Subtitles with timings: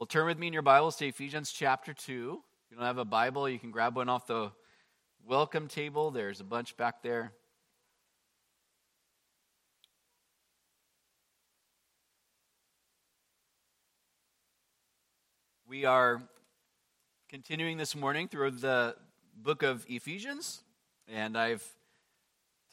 [0.00, 2.40] Well, turn with me in your Bibles to Ephesians chapter 2.
[2.64, 4.50] If you don't have a Bible, you can grab one off the
[5.26, 6.10] welcome table.
[6.10, 7.34] There's a bunch back there.
[15.68, 16.22] We are
[17.28, 18.96] continuing this morning through the
[19.36, 20.62] book of Ephesians,
[21.08, 21.76] and I've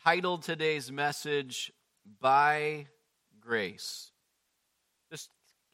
[0.01, 1.73] titled today's message,
[2.21, 2.87] By
[3.41, 4.11] Grace.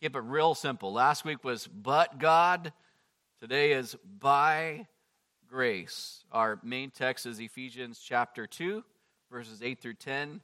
[0.03, 0.91] Keep it real simple.
[0.91, 2.73] Last week was But God,
[3.39, 4.87] today is By
[5.47, 6.25] Grace.
[6.29, 8.83] Our main text is Ephesians chapter 2,
[9.31, 10.41] verses 8 through 10.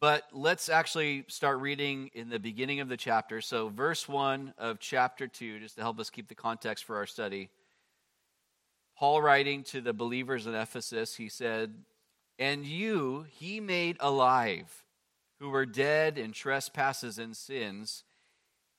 [0.00, 3.42] But let's actually start reading in the beginning of the chapter.
[3.42, 7.06] So, verse 1 of chapter 2, just to help us keep the context for our
[7.06, 7.50] study.
[8.96, 11.74] Paul writing to the believers in Ephesus, he said,
[12.38, 14.84] And you he made alive,
[15.38, 18.04] who were dead in trespasses and sins,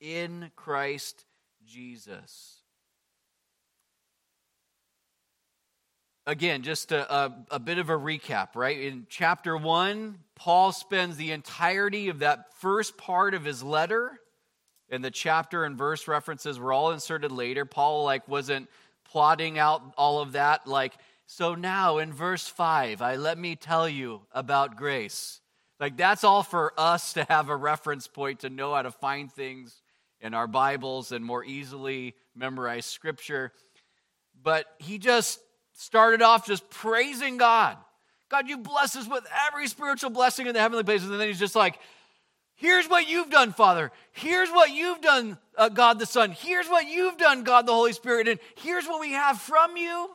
[0.00, 1.24] in Christ
[1.64, 2.56] Jesus.
[6.26, 8.78] again, just a, a, a, bit of a recap, right?
[8.78, 14.18] In chapter one, Paul spends the entirety of that first part of his letter,
[14.90, 17.64] and the chapter and verse references were all inserted later.
[17.64, 18.68] Paul like wasn't
[19.04, 20.94] plotting out all of that, like,
[21.28, 25.40] so now in verse five, I let me tell you about grace.
[25.80, 29.30] Like that's all for us to have a reference point to know how to find
[29.30, 29.82] things
[30.20, 33.52] in our Bibles and more easily memorize scripture.
[34.42, 35.40] But he just
[35.72, 37.76] started off just praising God.
[38.28, 41.10] God, you bless us with every spiritual blessing in the heavenly places.
[41.10, 41.78] And then he's just like,
[42.56, 43.92] here's what you've done, Father.
[44.12, 46.32] Here's what you've done, uh, God the Son.
[46.32, 48.26] Here's what you've done, God the Holy Spirit.
[48.26, 50.10] And here's what we have from you.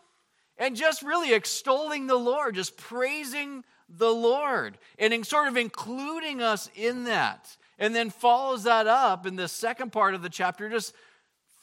[0.58, 6.70] And just really extolling the Lord, just praising the Lord, and sort of including us
[6.76, 7.58] in that.
[7.82, 10.96] And then follows that up in the second part of the chapter, just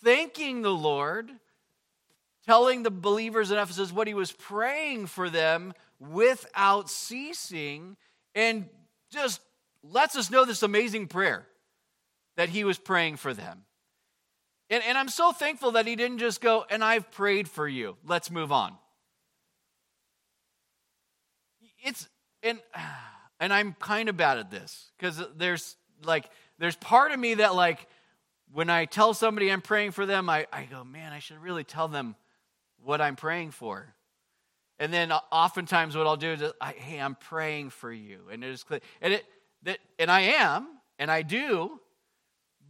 [0.02, 1.30] thanking the Lord
[2.48, 7.94] telling the believers in Ephesus what he was praying for them without ceasing,
[8.34, 8.66] and
[9.10, 9.42] just
[9.82, 11.46] lets us know this amazing prayer
[12.36, 13.64] that he was praying for them.
[14.70, 17.98] And, and I'm so thankful that he didn't just go, and I've prayed for you.
[18.02, 18.72] Let's move on.
[21.84, 22.08] It's,
[22.42, 22.60] and,
[23.40, 27.54] and I'm kind of bad at this because there's like, there's part of me that,
[27.54, 27.86] like,
[28.52, 31.64] when I tell somebody I'm praying for them, I, I go, man, I should really
[31.64, 32.16] tell them
[32.82, 33.94] what I'm praying for.
[34.78, 38.20] And then oftentimes what I'll do is, I, hey, I'm praying for you.
[38.30, 38.80] And it is clear.
[39.00, 39.24] And, it,
[39.64, 41.80] that, and I am, and I do.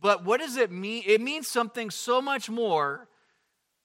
[0.00, 1.02] But what does it mean?
[1.06, 3.08] It means something so much more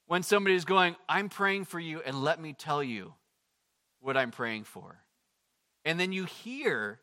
[0.05, 3.13] when somebody is going, I'm praying for you, and let me tell you
[3.99, 5.03] what I'm praying for.
[5.85, 6.99] And then you hear,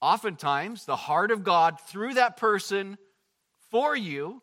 [0.00, 2.98] oftentimes, the heart of God through that person
[3.70, 4.42] for you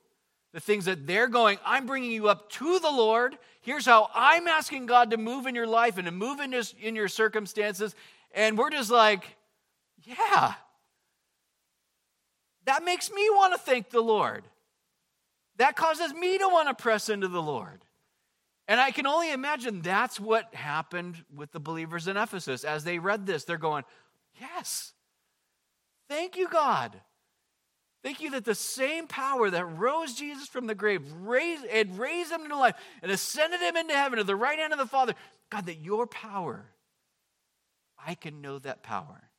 [0.53, 3.38] the things that they're going, I'm bringing you up to the Lord.
[3.62, 6.51] Here's how I'm asking God to move in your life and to move in,
[6.81, 7.94] in your circumstances.
[8.34, 9.38] And we're just like,
[10.03, 10.53] yeah,
[12.66, 14.46] that makes me want to thank the Lord.
[15.57, 17.84] That causes me to want to press into the Lord.
[18.67, 22.64] And I can only imagine that's what happened with the believers in Ephesus.
[22.64, 23.84] As they read this, they're going,
[24.40, 24.93] Yes,
[26.09, 27.00] thank you, God.
[28.04, 32.32] Thank you that the same power that rose Jesus from the grave raised, and raised
[32.32, 35.14] him to life and ascended him into heaven at the right hand of the Father,
[35.50, 36.66] God, that your power,
[38.06, 39.30] I can know that power.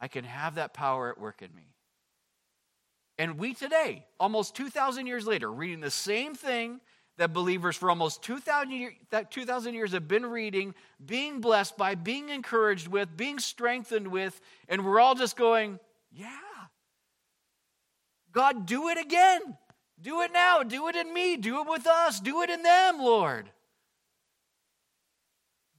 [0.00, 1.74] I can have that power at work in me.
[3.16, 6.80] And we today, almost 2,000 years later, reading the same thing
[7.16, 10.74] that believers for almost 2,000 years have been reading,
[11.04, 15.78] being blessed by, being encouraged with, being strengthened with, and we're all just going,
[16.10, 16.28] yeah,
[18.32, 19.56] God, do it again.
[20.00, 20.62] Do it now.
[20.62, 21.36] Do it in me.
[21.36, 22.20] Do it with us.
[22.20, 23.48] Do it in them, Lord.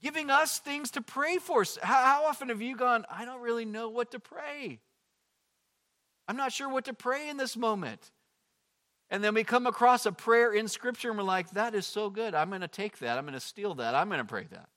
[0.01, 1.65] Giving us things to pray for.
[1.81, 4.79] How, how often have you gone, I don't really know what to pray?
[6.27, 8.11] I'm not sure what to pray in this moment.
[9.09, 12.09] And then we come across a prayer in Scripture and we're like, that is so
[12.09, 12.33] good.
[12.33, 13.17] I'm going to take that.
[13.17, 13.93] I'm going to steal that.
[13.93, 14.69] I'm going to pray that.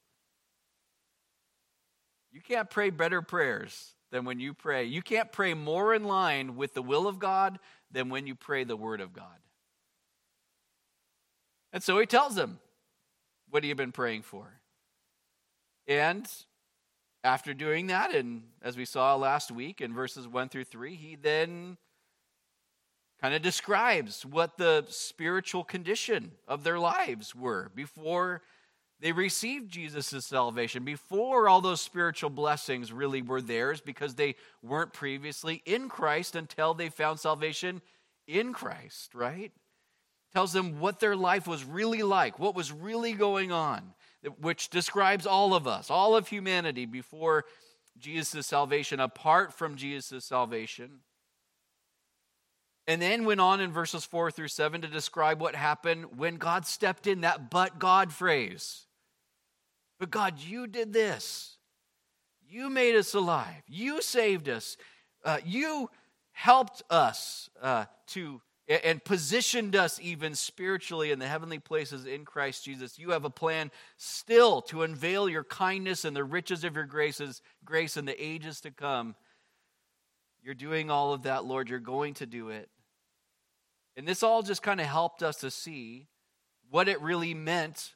[2.31, 4.85] You can't pray better prayers than when you pray.
[4.85, 7.59] You can't pray more in line with the will of God
[7.91, 9.27] than when you pray the Word of God.
[11.73, 12.61] And so he tells them,
[13.51, 14.61] What have you been praying for?
[15.87, 16.31] And
[17.25, 21.17] after doing that, and as we saw last week in verses 1 through 3, he
[21.17, 21.79] then
[23.20, 28.43] kind of describes what the spiritual condition of their lives were before
[29.00, 34.93] they received Jesus' salvation, before all those spiritual blessings really were theirs because they weren't
[34.93, 37.81] previously in Christ until they found salvation
[38.26, 39.53] in Christ, right?
[40.32, 43.94] Tells them what their life was really like, what was really going on,
[44.41, 47.44] which describes all of us, all of humanity before
[47.99, 51.00] Jesus' salvation, apart from Jesus' salvation.
[52.88, 56.67] And then went on in verses 4 through 7 to describe what happened when God
[56.67, 58.87] stepped in, that but God phrase.
[60.00, 61.58] But God, you did this.
[62.49, 63.62] You made us alive.
[63.69, 64.79] You saved us.
[65.23, 65.90] Uh, you
[66.32, 72.67] helped us uh, to and positioned us even spiritually in the heavenly places in Christ
[72.67, 72.99] Jesus.
[72.99, 77.41] You have a plan still to unveil your kindness and the riches of your graces,
[77.64, 79.14] grace in the ages to come.
[80.43, 81.70] You're doing all of that, Lord.
[81.70, 82.69] You're going to do it.
[83.99, 86.06] And this all just kind of helped us to see
[86.71, 87.95] what it really meant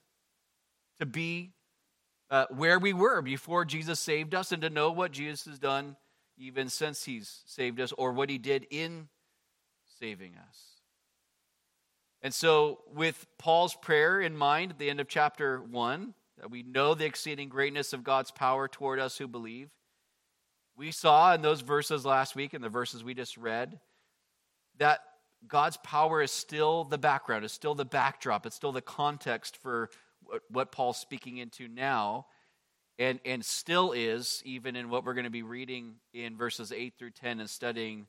[0.99, 1.53] to be
[2.29, 5.95] uh, where we were before Jesus saved us and to know what Jesus has done
[6.37, 9.11] even since he's saved us or what he did in
[10.01, 10.81] saving us.
[12.21, 16.65] And so, with Paul's prayer in mind at the end of chapter 1, that we
[16.65, 19.71] know the exceeding greatness of God's power toward us who believe,
[20.77, 23.79] we saw in those verses last week, in the verses we just read,
[24.79, 25.01] that
[25.47, 29.91] God's power is still the background, is still the backdrop, it's still the context for
[30.51, 32.27] what Paul's speaking into now,
[32.99, 36.95] and, and still is, even in what we're going to be reading in verses 8
[36.99, 38.07] through 10 and studying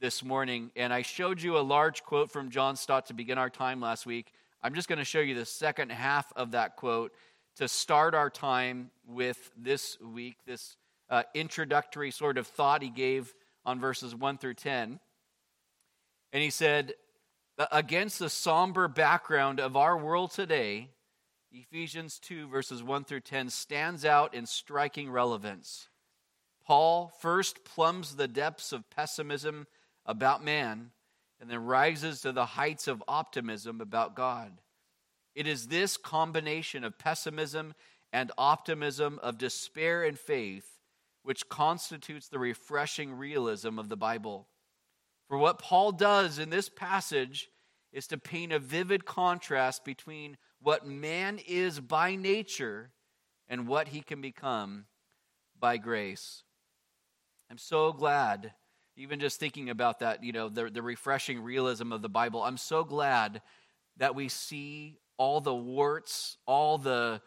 [0.00, 0.70] this morning.
[0.76, 4.06] And I showed you a large quote from John Stott to begin our time last
[4.06, 4.32] week.
[4.62, 7.12] I'm just going to show you the second half of that quote
[7.56, 10.76] to start our time with this week, this
[11.08, 13.32] uh, introductory sort of thought he gave
[13.64, 14.98] on verses 1 through 10.
[16.34, 16.94] And he said,
[17.70, 20.90] Against the somber background of our world today,
[21.52, 25.88] Ephesians 2, verses 1 through 10, stands out in striking relevance.
[26.66, 29.68] Paul first plumbs the depths of pessimism
[30.04, 30.90] about man
[31.40, 34.50] and then rises to the heights of optimism about God.
[35.36, 37.74] It is this combination of pessimism
[38.12, 40.80] and optimism, of despair and faith,
[41.22, 44.48] which constitutes the refreshing realism of the Bible.
[45.28, 47.48] For what Paul does in this passage
[47.92, 52.90] is to paint a vivid contrast between what man is by nature
[53.48, 54.86] and what he can become
[55.58, 56.42] by grace.
[57.50, 58.52] I'm so glad,
[58.96, 62.56] even just thinking about that, you know, the, the refreshing realism of the Bible, I'm
[62.56, 63.42] so glad
[63.96, 67.20] that we see all the warts, all the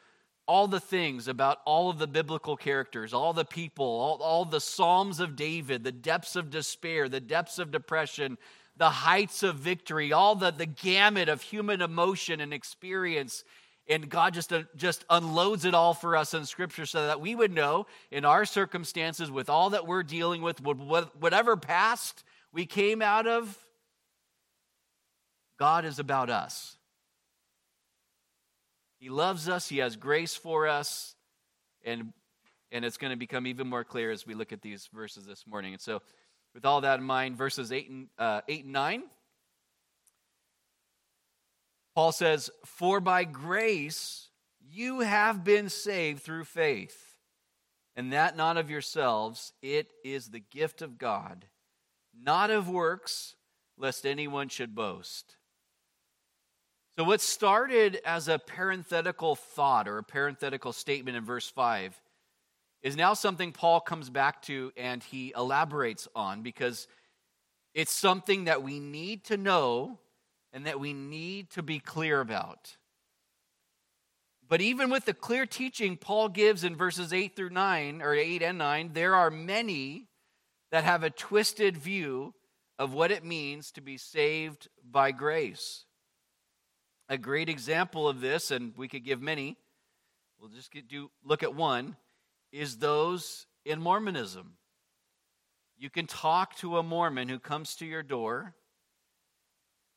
[0.48, 4.62] all the things about all of the biblical characters, all the people, all, all the
[4.62, 8.38] Psalms of David, the depths of despair, the depths of depression,
[8.78, 13.44] the heights of victory, all the, the gamut of human emotion and experience.
[13.90, 17.36] And God just, uh, just unloads it all for us in Scripture so that we
[17.36, 22.24] would know in our circumstances, with all that we're dealing with, whatever past
[22.54, 23.58] we came out of,
[25.60, 26.77] God is about us.
[29.00, 31.16] He loves us, He has grace for us,
[31.86, 32.14] and,
[32.72, 35.46] and it's going to become even more clear as we look at these verses this
[35.46, 35.74] morning.
[35.74, 36.02] And so,
[36.54, 39.04] with all that in mind, verses 8 and, uh, 8 and 9,
[41.94, 47.18] Paul says, For by grace you have been saved through faith,
[47.96, 51.46] and that not of yourselves, it is the gift of God,
[52.20, 53.36] not of works,
[53.78, 55.37] lest anyone should boast.
[56.98, 62.02] So, what started as a parenthetical thought or a parenthetical statement in verse 5
[62.82, 66.88] is now something Paul comes back to and he elaborates on because
[67.76, 70.00] it's something that we need to know
[70.52, 72.78] and that we need to be clear about.
[74.50, 78.42] But even with the clear teaching Paul gives in verses 8 through 9, or 8
[78.42, 80.08] and 9, there are many
[80.72, 82.34] that have a twisted view
[82.80, 85.84] of what it means to be saved by grace.
[87.10, 89.56] A great example of this, and we could give many,
[90.40, 91.96] we'll just get, do, look at one,
[92.52, 94.58] is those in Mormonism.
[95.78, 98.56] You can talk to a Mormon who comes to your door,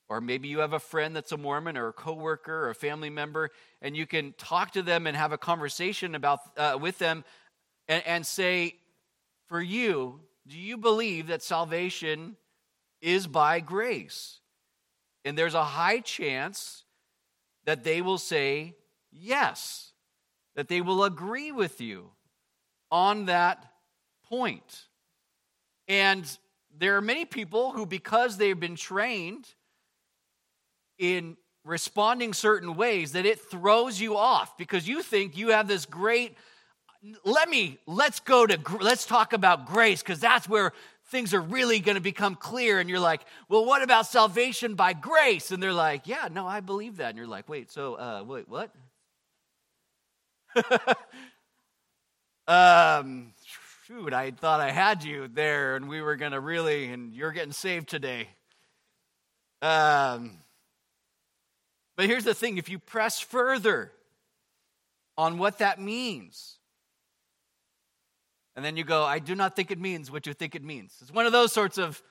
[0.09, 3.11] or maybe you have a friend that's a Mormon, or a coworker, or a family
[3.11, 3.51] member,
[3.83, 7.25] and you can talk to them and have a conversation about uh, with them,
[7.89, 8.77] and, and say,
[9.47, 12.37] "For you, do you believe that salvation
[13.01, 14.41] is by grace?"
[15.25, 16.85] And there's a high chance
[17.65, 18.75] that they will say
[19.13, 19.93] yes,
[20.55, 22.11] that they will agree with you
[22.91, 23.65] on that
[24.29, 24.87] point.
[25.89, 26.25] And
[26.79, 29.47] there are many people who, because they've been trained
[30.99, 35.87] in responding certain ways, that it throws you off because you think you have this
[35.87, 36.37] great.
[37.25, 40.73] Let me, let's go to, let's talk about grace because that's where
[41.11, 42.79] things are really going to become clear.
[42.79, 45.51] And you're like, well, what about salvation by grace?
[45.51, 47.11] And they're like, yeah, no, I believe that.
[47.11, 48.71] And you're like, wait, so, uh, wait, what?
[52.49, 53.33] um,
[53.87, 57.33] shoot, I thought I had you there and we were going to really, and you're
[57.33, 58.29] getting saved today.
[59.63, 60.39] Um,
[61.97, 63.93] but here's the thing if you press further
[65.19, 66.57] on what that means,
[68.57, 70.97] and then you go, I do not think it means what you think it means.
[71.01, 72.03] It's one of those sorts of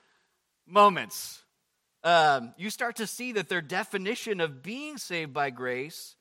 [0.66, 1.42] moments.
[2.02, 6.16] Um, you start to see that their definition of being saved by grace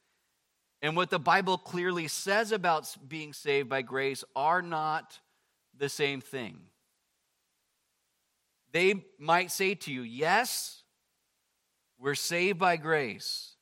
[0.82, 5.20] and what the Bible clearly says about being saved by grace are not
[5.78, 6.60] the same thing.
[8.72, 10.84] They might say to you, Yes,
[11.98, 13.56] we're saved by grace.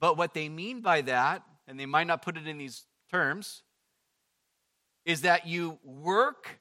[0.00, 3.62] But what they mean by that, and they might not put it in these terms,
[5.08, 6.60] is that you work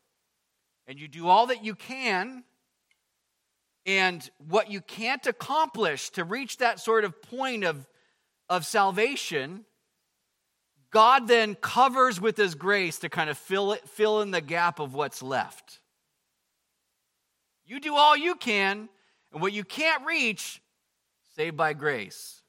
[0.87, 2.45] and you do all that you can.
[3.85, 7.85] And what you can't accomplish to reach that sort of point of,
[8.47, 9.65] of salvation,
[10.91, 14.79] God then covers with His grace to kind of fill, it, fill in the gap
[14.79, 15.81] of what's left.
[17.65, 18.87] You do all you can,
[19.33, 20.61] and what you can't reach,
[21.35, 22.41] saved by grace.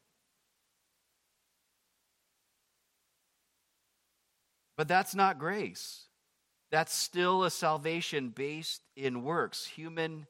[4.78, 6.04] But that's not grace.
[6.70, 10.28] That's still a salvation based in works, human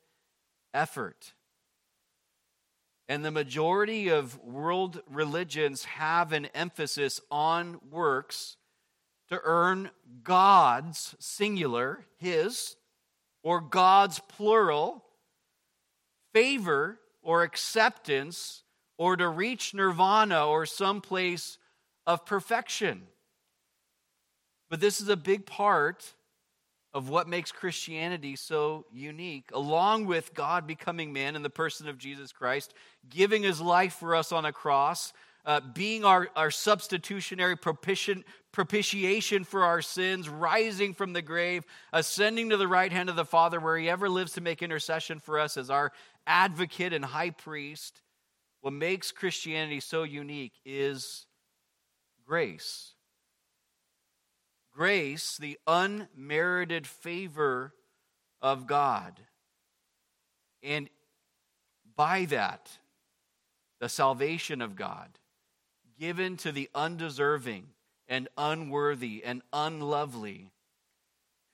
[0.72, 1.34] effort.
[3.10, 8.56] And the majority of world religions have an emphasis on works
[9.28, 9.90] to earn
[10.24, 12.76] God's singular, His,
[13.42, 15.04] or God's plural,
[16.32, 18.62] favor or acceptance,
[18.96, 21.58] or to reach nirvana or some place
[22.06, 23.08] of perfection.
[24.68, 26.14] But this is a big part
[26.94, 31.98] of what makes Christianity so unique, along with God becoming man in the person of
[31.98, 32.74] Jesus Christ,
[33.08, 35.12] giving his life for us on a cross,
[35.44, 42.50] uh, being our, our substitutionary propitiation, propitiation for our sins, rising from the grave, ascending
[42.50, 45.38] to the right hand of the Father, where he ever lives to make intercession for
[45.38, 45.92] us as our
[46.26, 48.02] advocate and high priest.
[48.60, 51.26] What makes Christianity so unique is
[52.26, 52.94] grace
[54.78, 57.74] grace, the unmerited favor
[58.40, 59.20] of God.
[60.62, 60.88] And
[61.96, 62.78] by that,
[63.80, 65.18] the salvation of God
[65.98, 67.64] given to the undeserving
[68.06, 70.52] and unworthy and unlovely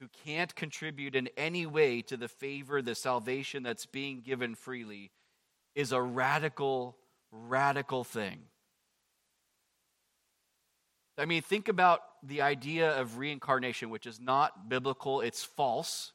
[0.01, 5.11] who can't contribute in any way to the favor, the salvation that's being given freely
[5.75, 6.95] is a radical,
[7.33, 8.41] radical thing.
[11.17, 16.13] I mean, think about the idea of reincarnation, which is not biblical, it's false.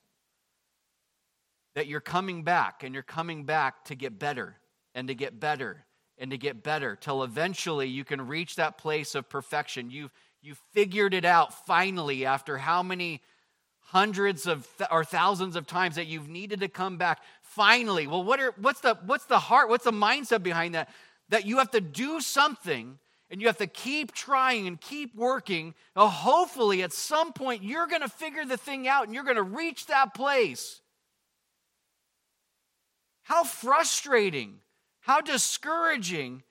[1.75, 4.57] That you're coming back and you're coming back to get better
[4.93, 5.85] and to get better
[6.17, 9.89] and to get better till eventually you can reach that place of perfection.
[9.89, 13.21] You've, you've figured it out finally after how many
[13.79, 17.21] hundreds of th- or thousands of times that you've needed to come back.
[17.41, 20.89] Finally, well, what are, what's, the, what's the heart, what's the mindset behind that?
[21.29, 25.75] That you have to do something and you have to keep trying and keep working.
[25.95, 29.35] Now, hopefully, at some point, you're going to figure the thing out and you're going
[29.35, 30.81] to reach that place.
[33.23, 34.55] How frustrating,
[35.01, 36.43] how discouraging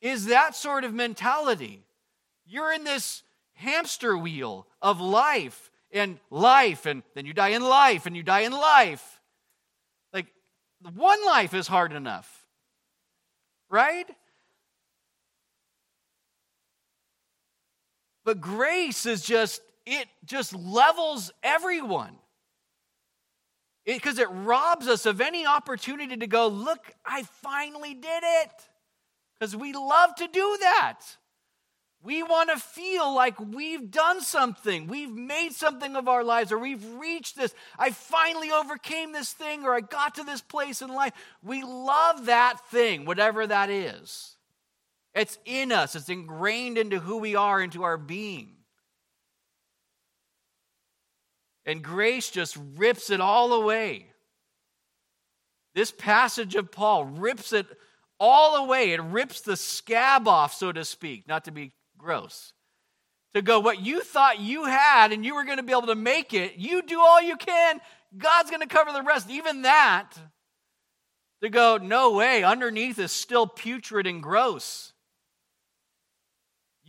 [0.00, 1.84] is that sort of mentality?
[2.44, 3.22] You're in this
[3.54, 8.40] hamster wheel of life and life, and then you die in life, and you die
[8.40, 9.20] in life.
[10.12, 10.26] Like,
[10.94, 12.46] one life is hard enough,
[13.68, 14.06] right?
[18.30, 22.14] But grace is just, it just levels everyone.
[23.84, 28.52] because it, it robs us of any opportunity to go, look, I finally did it.
[29.34, 31.00] Because we love to do that.
[32.04, 34.86] We want to feel like we've done something.
[34.86, 37.52] We've made something of our lives, or we've reached this.
[37.80, 41.14] I finally overcame this thing, or I got to this place in life.
[41.42, 44.36] We love that thing, whatever that is.
[45.14, 48.56] It's in us, it's ingrained into who we are, into our being.
[51.66, 54.06] And grace just rips it all away.
[55.74, 57.66] This passage of Paul rips it
[58.18, 58.92] all away.
[58.92, 62.52] It rips the scab off, so to speak, not to be gross.
[63.34, 65.94] To go, what you thought you had and you were going to be able to
[65.94, 67.80] make it, you do all you can.
[68.16, 69.30] God's going to cover the rest.
[69.30, 70.14] Even that,
[71.42, 74.89] to go, no way, underneath is still putrid and gross.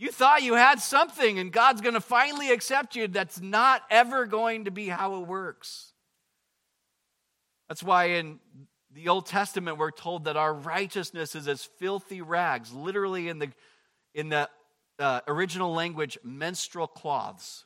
[0.02, 3.06] You thought you had something and God's going to finally accept you.
[3.06, 5.92] That's not ever going to be how it works.
[7.68, 8.40] That's why in
[8.92, 13.52] the Old Testament we're told that our righteousness is as filthy rags, literally in the
[14.12, 14.48] in the
[14.98, 17.64] uh, original language, menstrual cloths.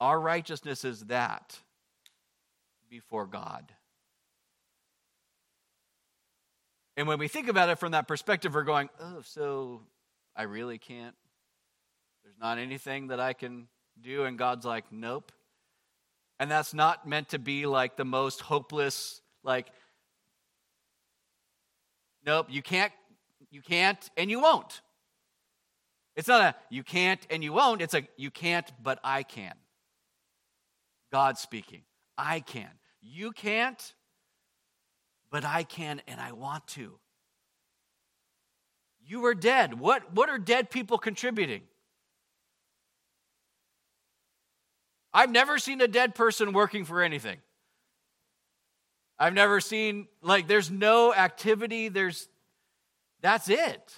[0.00, 1.60] Our righteousness is that
[2.88, 3.70] before God.
[6.96, 9.82] And when we think about it from that perspective, we're going, oh, so
[10.36, 11.14] I really can't.
[12.22, 13.68] There's not anything that I can
[14.00, 14.24] do.
[14.24, 15.32] And God's like, nope.
[16.38, 19.68] And that's not meant to be like the most hopeless, like,
[22.26, 22.92] nope, you can't,
[23.50, 24.82] you can't, and you won't.
[26.16, 27.82] It's not a you can't and you won't.
[27.82, 29.52] It's a you can't, but I can.
[31.12, 31.82] God speaking.
[32.16, 32.70] I can.
[33.02, 33.94] You can't,
[35.30, 36.98] but I can and I want to.
[39.06, 39.78] You are dead.
[39.78, 41.62] What, what are dead people contributing?
[45.14, 47.38] I've never seen a dead person working for anything.
[49.18, 52.28] I've never seen, like, there's no activity, there's,
[53.22, 53.94] that's it.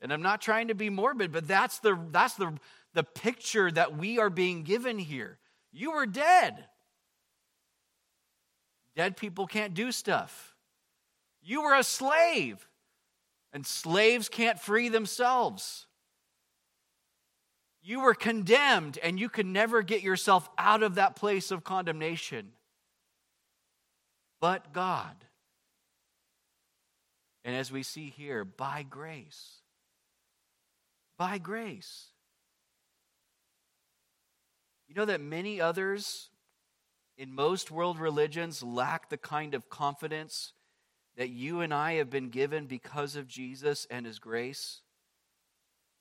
[0.00, 2.56] And I'm not trying to be morbid, but that's the, that's the,
[2.94, 5.38] the picture that we are being given here.
[5.72, 6.64] You were dead.
[8.94, 10.54] Dead people can't do stuff.
[11.42, 12.66] You were a slave,
[13.56, 15.86] and slaves can't free themselves.
[17.82, 22.52] You were condemned, and you could never get yourself out of that place of condemnation.
[24.42, 25.16] But God.
[27.46, 29.62] And as we see here, by grace,
[31.16, 32.08] by grace.
[34.86, 36.28] You know that many others
[37.16, 40.52] in most world religions lack the kind of confidence
[41.16, 44.82] that you and I have been given because of Jesus and his grace?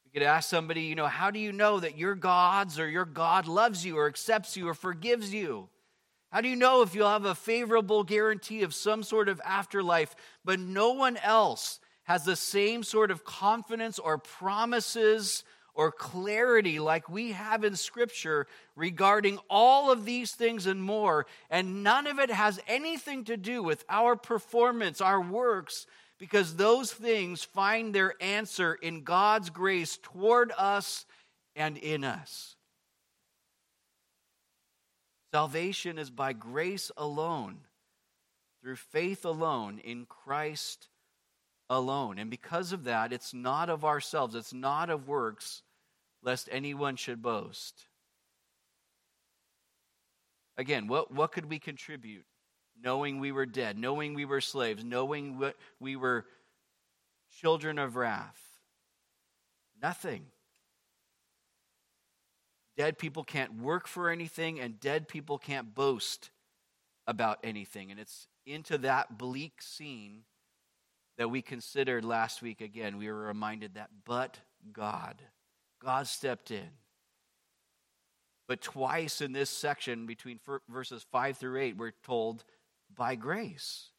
[0.06, 3.06] We could ask somebody, you know, how do you know that your God's or your
[3.06, 5.70] God loves you or accepts you or forgives you?
[6.32, 10.16] How do you know if you'll have a favorable guarantee of some sort of afterlife,
[10.44, 15.44] but no one else has the same sort of confidence or promises
[15.76, 21.28] or clarity like we have in Scripture regarding all of these things and more.
[21.50, 25.86] And none of it has anything to do with our performance, our works,
[26.18, 31.06] because those things find their answer in God's grace toward us
[31.56, 32.56] and in us.
[35.34, 37.58] Salvation is by grace alone,
[38.62, 40.88] through faith alone, in Christ
[41.70, 42.18] alone.
[42.18, 45.62] And because of that, it's not of ourselves, it's not of works,
[46.26, 47.86] lest anyone should boast.
[50.58, 52.26] Again, what, what could we contribute?
[52.82, 56.26] Knowing we were dead, knowing we were slaves, knowing what we were
[57.40, 58.42] children of wrath.
[59.82, 60.26] Nothing.
[62.76, 66.32] Dead people can't work for anything, and dead people can't boast
[67.08, 67.92] about anything.
[67.92, 70.24] And it's into that bleak scene
[71.18, 74.40] that we considered last week again, we were reminded that but
[74.74, 75.22] God,
[75.86, 76.70] God stepped in.
[78.48, 82.44] But twice in this section, between verses 5 through 8, we're told
[82.94, 83.90] by grace.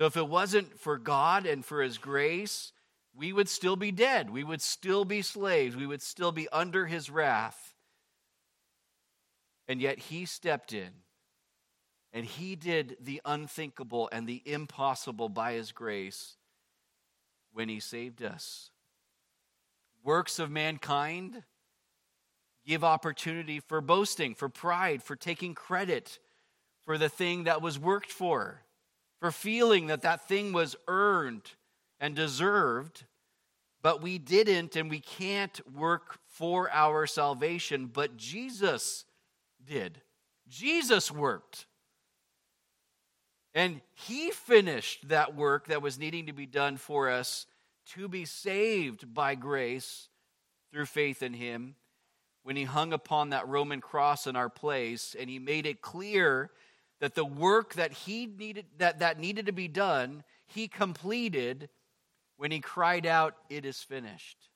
[0.00, 2.72] So if it wasn't for God and for His grace,
[3.14, 4.30] we would still be dead.
[4.30, 5.76] We would still be slaves.
[5.76, 7.74] We would still be under His wrath.
[9.68, 10.90] And yet He stepped in
[12.14, 16.36] and he did the unthinkable and the impossible by his grace
[17.52, 18.70] when he saved us.
[20.04, 21.42] Works of mankind
[22.66, 26.18] give opportunity for boasting, for pride, for taking credit
[26.84, 28.62] for the thing that was worked for,
[29.20, 31.52] for feeling that that thing was earned
[31.98, 33.04] and deserved,
[33.82, 39.04] but we didn't and we can't work for our salvation, but Jesus
[39.64, 40.00] did.
[40.48, 41.66] Jesus worked.
[43.54, 47.46] And he finished that work that was needing to be done for us
[47.86, 50.08] to be saved by grace
[50.72, 51.76] through faith in him
[52.42, 56.50] when he hung upon that Roman cross in our place and he made it clear
[57.00, 61.68] that the work that he needed that, that needed to be done he completed
[62.36, 64.48] when he cried out it is finished.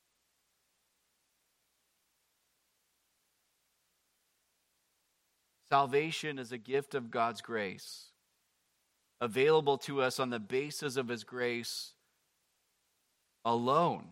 [5.69, 8.07] Salvation is a gift of God's grace
[9.21, 11.93] available to us on the basis of his grace
[13.45, 14.07] alone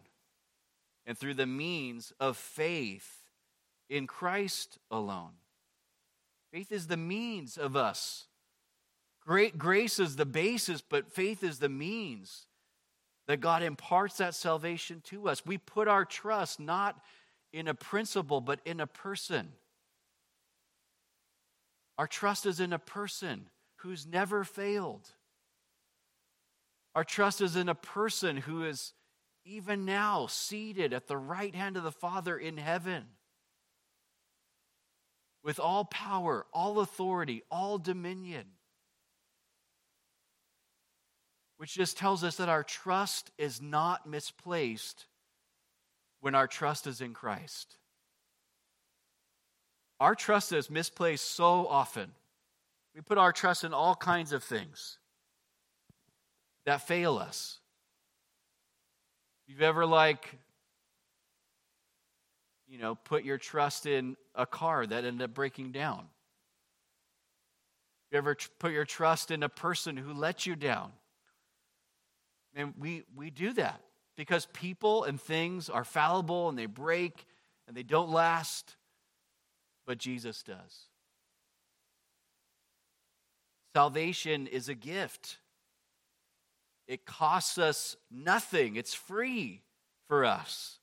[1.06, 3.22] and through the means of faith
[3.88, 5.32] in Christ alone.
[6.52, 8.26] Faith is the means of us.
[9.20, 12.46] Great grace is the basis, but faith is the means
[13.26, 15.44] that God imparts that salvation to us.
[15.44, 17.00] We put our trust not
[17.52, 19.48] in a principle, but in a person.
[21.98, 25.08] Our trust is in a person who's never failed.
[26.94, 28.92] Our trust is in a person who is
[29.46, 33.04] even now seated at the right hand of the Father in heaven
[35.42, 38.44] with all power, all authority, all dominion.
[41.56, 45.06] Which just tells us that our trust is not misplaced
[46.20, 47.76] when our trust is in Christ.
[50.00, 52.10] Our trust is misplaced so often.
[52.94, 54.98] We put our trust in all kinds of things
[56.64, 57.60] that fail us.
[59.46, 60.38] You've ever like
[62.68, 66.06] you know, put your trust in a car that ended up breaking down?
[68.10, 70.92] You ever tr- put your trust in a person who let you down?
[72.54, 73.80] And we, we do that
[74.16, 77.26] because people and things are fallible and they break
[77.68, 78.76] and they don't last,
[79.86, 80.86] but Jesus does.
[83.74, 85.36] Salvation is a gift.
[86.86, 89.62] It costs us nothing, it's free
[90.08, 90.78] for us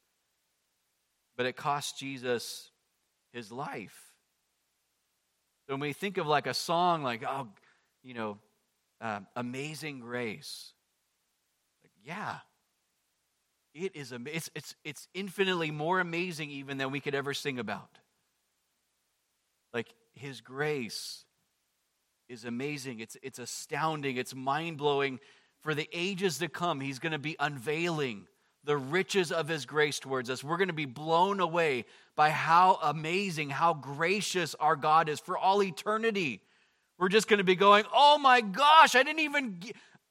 [1.36, 2.70] but it cost Jesus
[3.32, 4.14] his life.
[5.66, 7.48] So when we think of like a song like, oh,
[8.04, 8.38] you know,
[9.02, 10.74] uh, Amazing Grace,
[11.84, 12.38] like, yeah,
[13.74, 17.98] it is, it's, it's, it's infinitely more amazing even than we could ever sing about.
[19.74, 21.26] Like, his grace
[22.30, 23.00] is amazing.
[23.00, 24.18] It's, it's astounding.
[24.18, 25.20] It's mind blowing.
[25.64, 28.28] For the ages to come, he's going to be unveiling
[28.66, 30.44] the riches of his grace towards us.
[30.44, 35.38] We're going to be blown away by how amazing, how gracious our God is for
[35.38, 36.42] all eternity.
[36.98, 39.60] We're just going to be going, oh my gosh, I didn't even,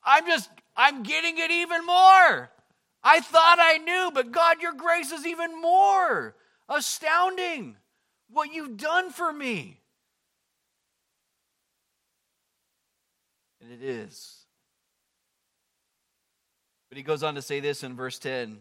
[0.04, 2.50] I'm just, I'm getting it even more.
[3.04, 6.34] I thought I knew, but God, your grace is even more
[6.68, 7.76] astounding.
[8.30, 9.80] What you've done for me.
[13.60, 14.41] And it is.
[16.92, 18.58] But he goes on to say this in verse 10.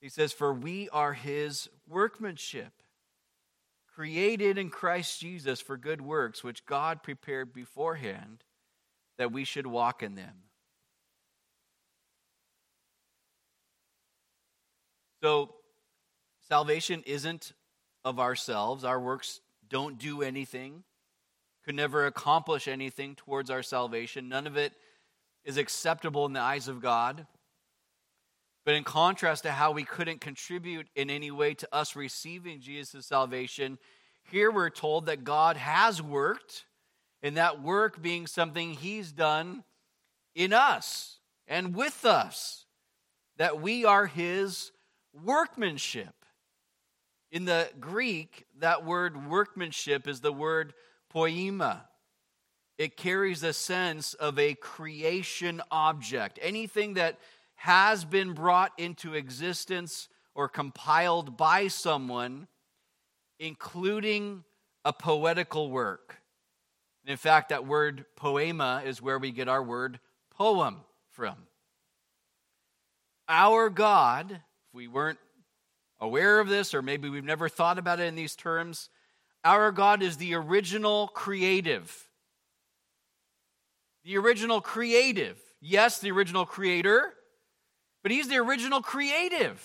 [0.00, 2.72] He says, For we are his workmanship,
[3.94, 8.42] created in Christ Jesus for good works, which God prepared beforehand
[9.18, 10.32] that we should walk in them.
[15.22, 15.56] So,
[16.48, 17.52] salvation isn't
[18.02, 18.82] of ourselves.
[18.82, 20.84] Our works don't do anything,
[21.66, 24.30] could never accomplish anything towards our salvation.
[24.30, 24.72] None of it
[25.44, 27.26] is acceptable in the eyes of God.
[28.64, 33.06] But in contrast to how we couldn't contribute in any way to us receiving Jesus'
[33.06, 33.78] salvation,
[34.30, 36.64] here we're told that God has worked,
[37.22, 39.64] and that work being something He's done
[40.34, 42.66] in us and with us,
[43.36, 44.72] that we are His
[45.24, 46.14] workmanship.
[47.30, 50.74] In the Greek, that word workmanship is the word
[51.10, 51.88] poema
[52.82, 56.38] it carries a sense of a creation object.
[56.42, 57.18] Anything that
[57.54, 62.48] has been brought into existence or compiled by someone,
[63.38, 64.42] including
[64.84, 66.16] a poetical work.
[67.04, 71.36] And in fact, that word poema is where we get our word poem from.
[73.28, 75.20] Our God, if we weren't
[76.00, 78.88] aware of this, or maybe we've never thought about it in these terms,
[79.44, 82.08] our God is the original creative
[84.04, 85.38] the original creative.
[85.60, 87.14] Yes, the original creator,
[88.02, 89.64] but he's the original creative.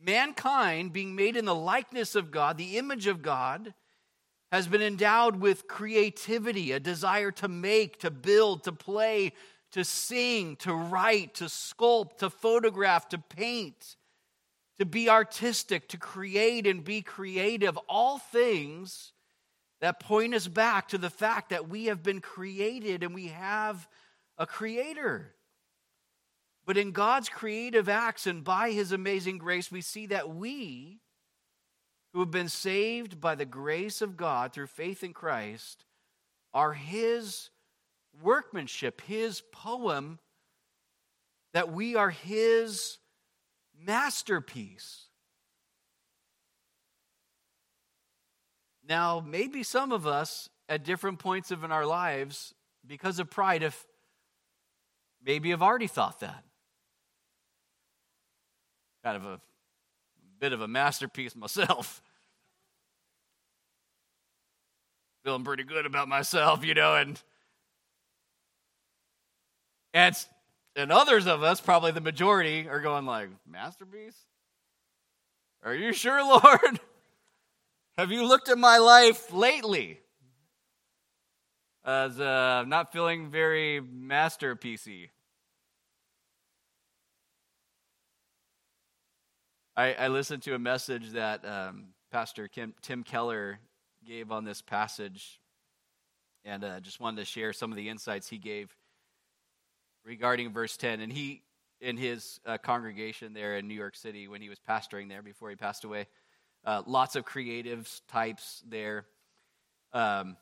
[0.00, 3.72] Mankind, being made in the likeness of God, the image of God,
[4.52, 9.32] has been endowed with creativity, a desire to make, to build, to play,
[9.72, 13.96] to sing, to write, to sculpt, to photograph, to paint,
[14.78, 17.76] to be artistic, to create and be creative.
[17.88, 19.12] All things
[19.84, 23.86] that point us back to the fact that we have been created and we have
[24.38, 25.34] a creator.
[26.64, 31.00] But in God's creative acts and by his amazing grace, we see that we,
[32.14, 35.84] who have been saved by the grace of God through faith in Christ,
[36.54, 37.50] are his
[38.22, 40.18] workmanship, his poem,
[41.52, 42.96] that we are his
[43.78, 45.03] masterpiece.
[48.86, 52.54] Now, maybe some of us at different points of in our lives,
[52.86, 53.86] because of pride, if
[55.24, 56.44] maybe have already thought that.
[59.02, 59.40] Kind of a
[60.38, 62.02] bit of a masterpiece myself.
[65.24, 67.22] Feeling pretty good about myself, you know, and
[69.94, 70.14] and
[70.76, 74.16] and others of us, probably the majority, are going like, masterpiece?
[75.62, 76.80] Are you sure, Lord?
[77.96, 80.00] Have you looked at my life lately?
[81.84, 85.10] As uh, not feeling very masterpiecey.
[89.76, 93.60] I, I listened to a message that um, Pastor Kim, Tim Keller
[94.04, 95.40] gave on this passage,
[96.44, 98.74] and uh, just wanted to share some of the insights he gave
[100.04, 101.00] regarding verse 10.
[101.00, 101.42] And he,
[101.80, 105.50] in his uh, congregation there in New York City, when he was pastoring there before
[105.50, 106.08] he passed away,
[106.64, 109.06] uh, lots of creative types there.
[109.92, 110.36] Um,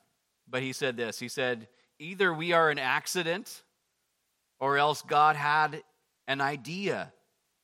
[0.48, 3.62] but he said this He said, Either we are an accident,
[4.58, 5.82] or else God had
[6.28, 7.12] an idea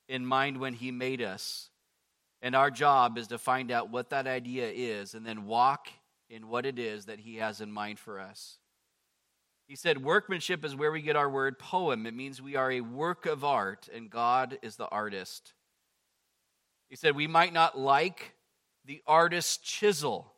[0.09, 1.71] in mind when He made us.
[2.41, 5.89] And our job is to find out what that idea is and then walk
[6.31, 8.59] in what it is that He has in mind for us.
[9.67, 12.07] He said, Workmanship is where we get our word poem.
[12.07, 15.53] It means we are a work of art, and God is the artist.
[16.89, 18.35] He said, We might not like
[18.89, 20.33] the artist's chisel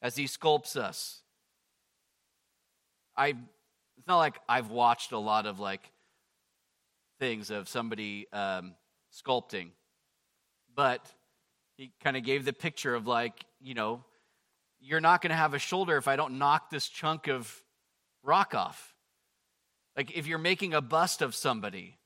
[0.00, 1.20] as he sculpts us.
[3.16, 3.34] I
[3.96, 5.92] it's not like I've watched a lot of like
[7.20, 8.74] things of somebody um,
[9.12, 9.68] sculpting,
[10.74, 11.06] but
[11.76, 14.02] he kind of gave the picture of like you know
[14.80, 17.62] you're not going to have a shoulder if I don't knock this chunk of
[18.22, 18.94] rock off.
[19.94, 21.98] Like if you're making a bust of somebody,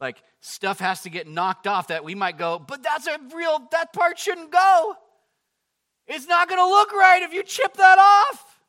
[0.00, 3.60] like stuff has to get knocked off that we might go, but that's a real,
[3.72, 4.94] that part shouldn't go.
[6.06, 8.60] It's not going to look right if you chip that off.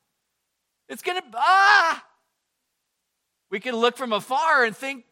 [0.89, 2.05] It's going to, ah.
[3.49, 5.05] We can look from afar and think,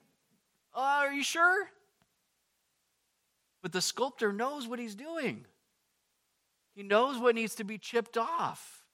[0.74, 1.70] oh, are you sure?
[3.62, 5.46] But the sculptor knows what he's doing.
[6.76, 8.86] He knows what needs to be chipped off.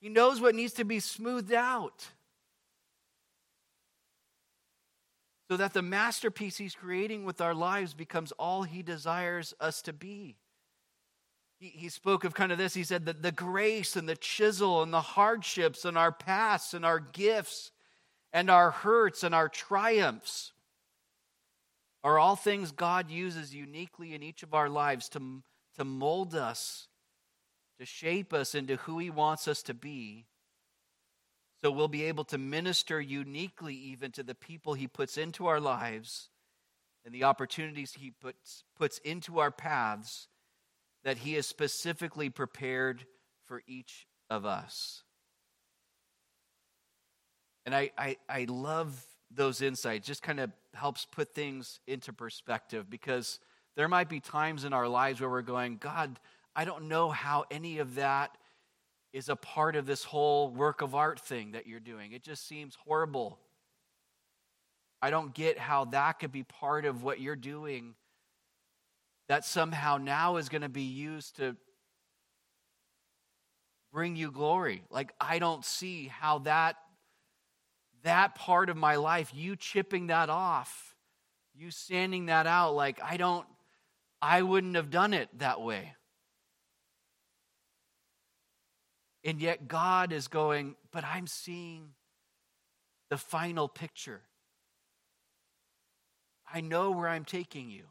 [0.00, 2.06] He knows what needs to be smoothed out.
[5.48, 9.92] So that the masterpiece he's creating with our lives becomes all he desires us to
[9.92, 10.36] be.
[11.58, 12.74] He, he spoke of kind of this.
[12.74, 16.84] He said that the grace and the chisel and the hardships and our pasts and
[16.84, 17.70] our gifts
[18.32, 20.52] and our hurts and our triumphs
[22.04, 25.42] are all things God uses uniquely in each of our lives to,
[25.76, 26.88] to mold us,
[27.80, 30.26] to shape us into who he wants us to be
[31.62, 35.60] so we'll be able to minister uniquely even to the people he puts into our
[35.60, 36.30] lives
[37.04, 40.28] and the opportunities he puts, puts into our paths
[41.04, 43.06] that he has specifically prepared
[43.46, 45.02] for each of us.
[47.66, 52.88] And I, I, I love those insights, just kind of helps put things into perspective
[52.88, 53.40] because
[53.76, 56.18] there might be times in our lives where we're going, God,
[56.54, 58.36] I don't know how any of that
[59.12, 62.12] is a part of this whole work of art thing that you're doing.
[62.12, 63.38] It just seems horrible.
[65.00, 67.94] I don't get how that could be part of what you're doing
[69.28, 71.56] that somehow now is going to be used to
[73.92, 74.82] bring you glory.
[74.90, 76.76] Like I don't see how that
[78.04, 80.94] that part of my life, you chipping that off,
[81.54, 83.46] you sanding that out, like I don't
[84.20, 85.94] I wouldn't have done it that way.
[89.24, 91.90] And yet God is going, but I'm seeing
[93.10, 94.22] the final picture.
[96.52, 97.84] I know where I'm taking you.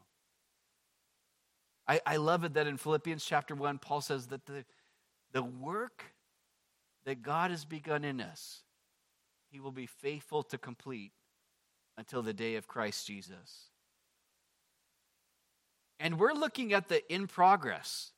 [1.88, 4.66] I, I love it that in Philippians chapter 1, Paul says that the,
[5.32, 6.04] the work
[7.06, 8.64] that God has begun in us,
[9.50, 11.14] he will be faithful to complete
[11.98, 13.70] until the day of Christ Jesus.
[16.00, 18.12] And we're looking at the in progress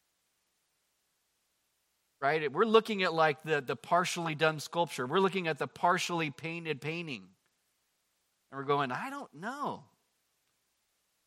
[2.21, 2.51] right?
[2.51, 6.81] We're looking at like the, the partially done sculpture, we're looking at the partially painted
[6.81, 7.23] painting.
[8.51, 9.83] And we're going, I don't know.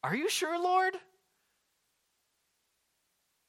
[0.03, 0.95] Are you sure, Lord?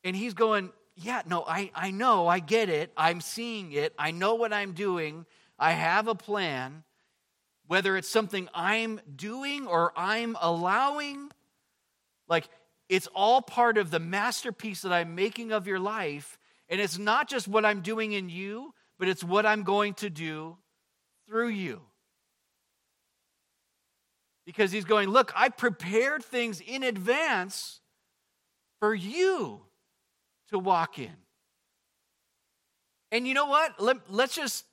[0.03, 2.91] And he's going, yeah, no, I, I know, I get it.
[2.95, 3.93] I'm seeing it.
[3.97, 5.25] I know what I'm doing.
[5.58, 6.84] I have a plan.
[7.67, 11.32] Whether it's something I'm doing or I'm allowing,
[12.27, 12.47] like
[12.89, 16.38] it's all part of the masterpiece that I'm making of your life.
[16.74, 20.10] And it's not just what I'm doing in you, but it's what I'm going to
[20.10, 20.58] do
[21.28, 21.82] through you.
[24.48, 27.80] Because he's going, Look, I prepared things in advance
[28.80, 29.62] for you
[30.50, 31.16] to walk in.
[33.12, 33.80] And you know what?
[33.80, 34.66] Let, let's just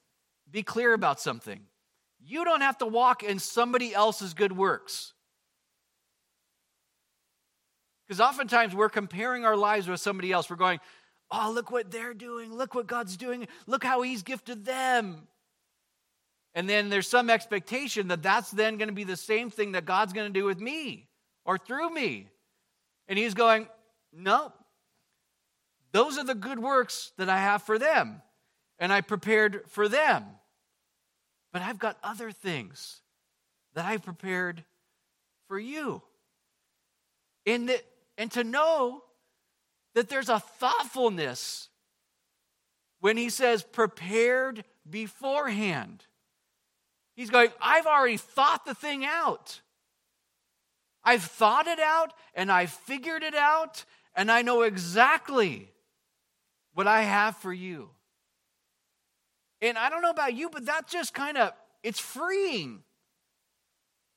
[0.50, 1.60] be clear about something.
[2.18, 5.12] You don't have to walk in somebody else's good works.
[8.08, 10.48] Because oftentimes we're comparing our lives with somebody else.
[10.48, 10.80] We're going,
[11.30, 12.54] oh, look what they're doing.
[12.54, 13.46] Look what God's doing.
[13.66, 15.26] Look how He's gifted them.
[16.54, 19.84] And then there's some expectation that that's then going to be the same thing that
[19.84, 21.08] God's going to do with me
[21.44, 22.28] or through me.
[23.08, 23.68] And He's going,
[24.12, 24.52] no.
[25.92, 28.22] Those are the good works that I have for them.
[28.78, 30.24] And I prepared for them.
[31.52, 33.00] But I've got other things
[33.74, 34.64] that I've prepared
[35.48, 36.02] for you.
[37.44, 37.80] In the,
[38.18, 39.02] and to know
[39.94, 41.68] that there's a thoughtfulness
[43.00, 46.04] when he says prepared beforehand.
[47.14, 49.60] He's going, I've already thought the thing out.
[51.02, 55.72] I've thought it out and I've figured it out and I know exactly
[56.74, 57.90] what I have for you.
[59.62, 62.82] And I don't know about you, but that just kind of it's freeing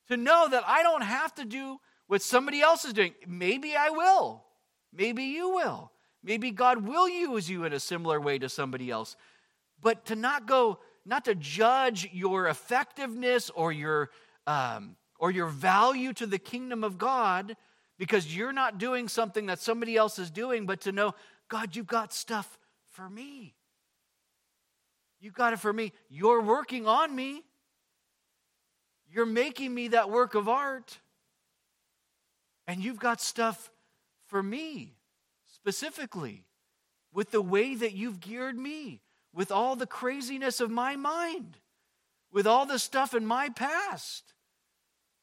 [0.08, 3.14] to know that I don't have to do what somebody else is doing.
[3.26, 4.43] Maybe I will.
[4.96, 5.90] Maybe you will.
[6.22, 9.16] Maybe God will use you in a similar way to somebody else.
[9.82, 14.10] But to not go, not to judge your effectiveness or your
[14.46, 17.56] um, or your value to the kingdom of God
[17.98, 21.14] because you're not doing something that somebody else is doing, but to know,
[21.48, 22.58] God, you've got stuff
[22.92, 23.54] for me.
[25.20, 25.92] You got it for me.
[26.10, 27.42] You're working on me.
[29.10, 30.98] You're making me that work of art.
[32.66, 33.70] And you've got stuff
[34.34, 34.96] for me
[35.46, 36.44] specifically
[37.12, 39.00] with the way that you've geared me,
[39.32, 41.58] with all the craziness of my mind,
[42.32, 44.34] with all the stuff in my past,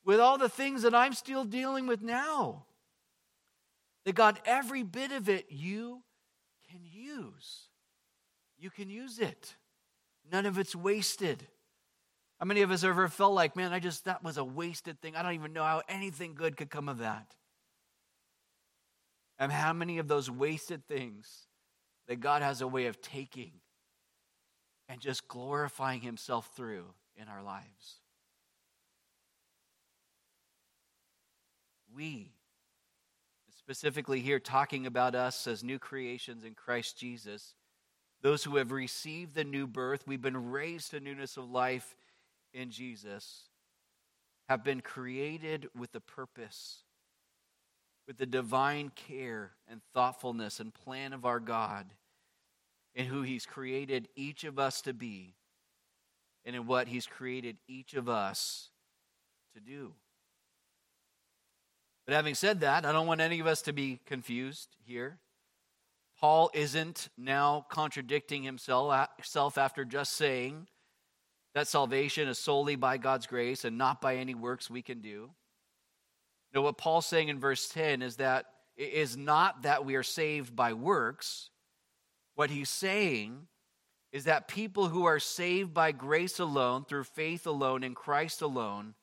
[0.06, 2.63] with all the things that I'm still dealing with now.
[4.06, 6.04] That God, every bit of it you
[6.71, 7.67] can use.
[8.58, 9.58] You can use it.
[10.32, 11.45] None of it's wasted.
[12.39, 15.17] How many of us ever felt like, man, I just, that was a wasted thing.
[15.17, 17.36] I don't even know how anything good could come of that.
[19.41, 21.47] And how many of those wasted things
[22.08, 23.54] that God has a way of taking
[24.88, 27.95] and just glorifying Himself through in our lives?
[31.93, 32.34] We,
[33.58, 37.56] specifically here talking about us as new creations in Christ Jesus,
[38.21, 41.95] those who have received the new birth, we've been raised to newness of life
[42.54, 43.49] in Jesus
[44.47, 46.84] have been created with a purpose,
[48.07, 51.87] with the divine care and thoughtfulness and plan of our God,
[52.93, 55.35] in who He's created each of us to be,
[56.43, 58.69] and in what He's created each of us
[59.53, 59.93] to do.
[62.05, 65.19] But having said that, I don't want any of us to be confused here.
[66.19, 70.67] Paul isn't now contradicting himself uh, after just saying
[71.53, 75.31] that salvation is solely by God's grace and not by any works we can do.
[76.53, 80.03] No, what Paul's saying in verse 10 is that it is not that we are
[80.03, 81.49] saved by works.
[82.35, 83.47] What he's saying
[84.11, 88.95] is that people who are saved by grace alone, through faith alone, in Christ alone,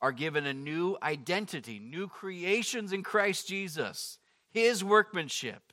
[0.00, 4.18] are given a new identity, new creations in Christ Jesus,
[4.50, 5.72] his workmanship.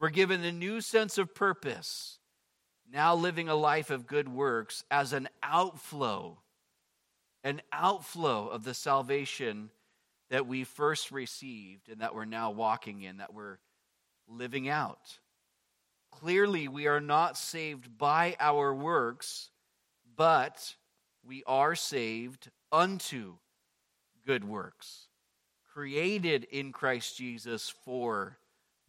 [0.00, 2.18] We're given a new sense of purpose
[2.92, 6.38] now living a life of good works as an outflow,
[7.46, 9.70] an outflow of the salvation
[10.30, 13.58] that we first received and that we're now walking in, that we're
[14.28, 15.18] living out.
[16.10, 19.50] Clearly, we are not saved by our works,
[20.16, 20.74] but
[21.24, 23.34] we are saved unto
[24.26, 25.06] good works,
[25.72, 28.38] created in Christ Jesus for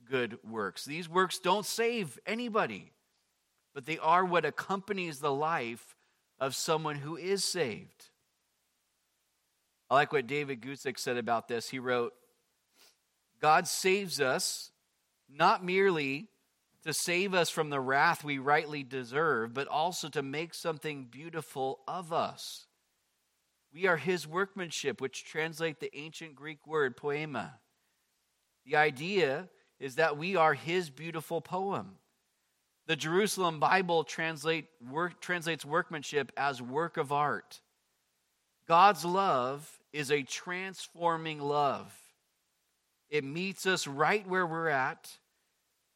[0.10, 0.86] good works.
[0.86, 2.92] These works don't save anybody
[3.78, 5.96] but they are what accompanies the life
[6.40, 8.10] of someone who is saved.
[9.90, 11.70] I like what David Guzik said about this.
[11.70, 12.14] He wrote,
[13.42, 14.72] God saves us
[15.30, 16.28] not merely
[16.84, 21.80] to save us from the wrath we rightly deserve, but also to make something beautiful
[21.88, 22.66] of us.
[23.74, 27.52] We are his workmanship, which translate the ancient Greek word poiema.
[28.66, 31.96] The idea is that we are his beautiful poem.
[32.88, 37.60] The Jerusalem Bible translate, work, translates workmanship as work of art.
[38.68, 41.94] God's love is a transforming love.
[43.10, 45.18] It meets us right where we're at,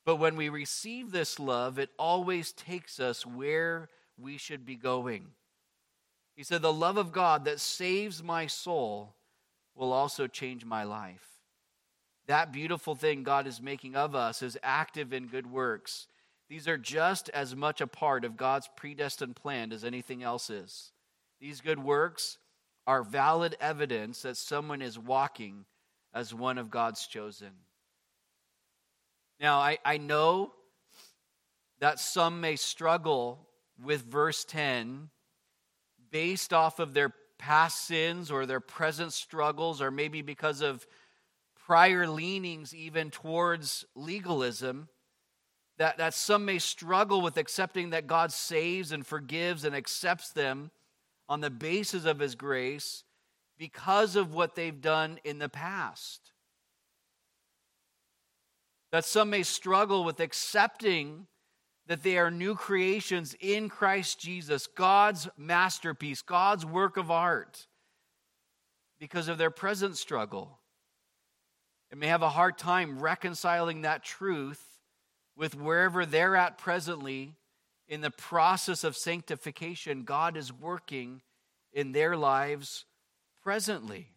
[0.05, 5.27] but when we receive this love, it always takes us where we should be going.
[6.35, 9.15] He said, The love of God that saves my soul
[9.75, 11.31] will also change my life.
[12.27, 16.07] That beautiful thing God is making of us is active in good works.
[16.49, 20.91] These are just as much a part of God's predestined plan as anything else is.
[21.39, 22.37] These good works
[22.87, 25.65] are valid evidence that someone is walking
[26.13, 27.51] as one of God's chosen.
[29.39, 30.53] Now, I, I know
[31.79, 33.47] that some may struggle
[33.83, 35.09] with verse 10
[36.11, 40.85] based off of their past sins or their present struggles, or maybe because of
[41.65, 44.87] prior leanings even towards legalism.
[45.77, 50.69] That, that some may struggle with accepting that God saves and forgives and accepts them
[51.31, 53.05] on the basis of His grace
[53.57, 56.33] because of what they've done in the past.
[58.91, 61.27] That some may struggle with accepting
[61.87, 67.65] that they are new creations in Christ Jesus, God's masterpiece, God's work of art,
[68.99, 70.59] because of their present struggle.
[71.91, 74.61] And may have a hard time reconciling that truth
[75.37, 77.37] with wherever they're at presently
[77.91, 81.21] in the process of sanctification God is working
[81.73, 82.85] in their lives
[83.43, 84.07] presently.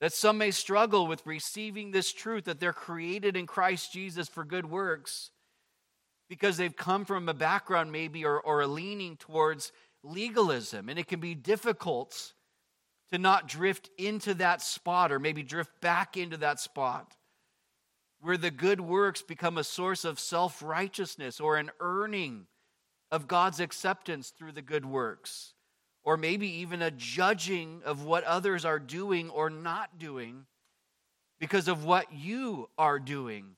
[0.00, 4.42] That some may struggle with receiving this truth that they're created in Christ Jesus for
[4.42, 5.30] good works
[6.30, 9.70] because they've come from a background, maybe, or, or a leaning towards
[10.02, 10.88] legalism.
[10.88, 12.32] And it can be difficult
[13.12, 17.15] to not drift into that spot or maybe drift back into that spot
[18.20, 22.46] where the good works become a source of self righteousness or an earning
[23.10, 25.54] of God's acceptance through the good works,
[26.04, 30.46] or maybe even a judging of what others are doing or not doing
[31.38, 33.56] because of what you are doing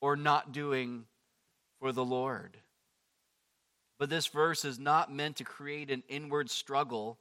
[0.00, 1.04] or not doing
[1.80, 2.56] for the Lord.
[3.98, 7.18] But this verse is not meant to create an inward struggle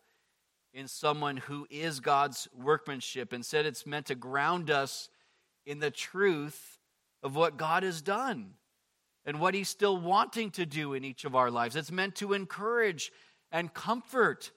[0.73, 3.33] in someone who is God's workmanship.
[3.33, 5.09] Instead, it's meant to ground us
[5.67, 6.79] in the truth
[7.21, 8.53] of what God has done
[9.25, 11.75] and what He's still wanting to do in each of our lives.
[11.75, 13.11] It's meant to encourage
[13.51, 14.51] and comfort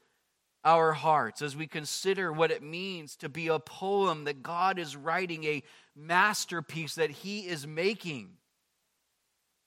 [0.65, 4.97] our hearts as we consider what it means to be a poem that God is
[4.97, 5.63] writing, a
[5.95, 8.37] masterpiece that He is making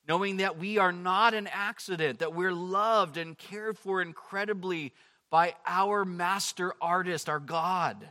[0.08, 4.94] knowing that we are not an accident, that we're loved and cared for incredibly
[5.30, 8.08] by our master artist, our God,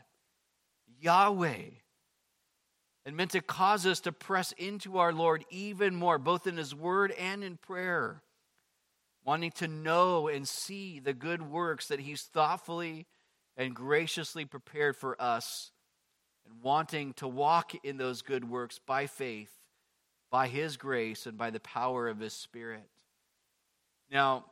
[1.01, 1.71] Yahweh,
[3.05, 6.75] and meant to cause us to press into our Lord even more, both in His
[6.75, 8.23] Word and in prayer,
[9.25, 13.07] wanting to know and see the good works that He's thoughtfully
[13.57, 15.73] and graciously prepared for us,
[16.47, 19.63] and wanting to walk in those good works by faith
[20.33, 22.89] by His grace and by the power of His Spirit.
[24.11, 24.47] Now,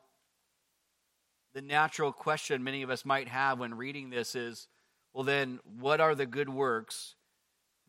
[1.55, 4.69] the natural question many of us might have when reading this is
[5.13, 7.17] well, then, what are the good works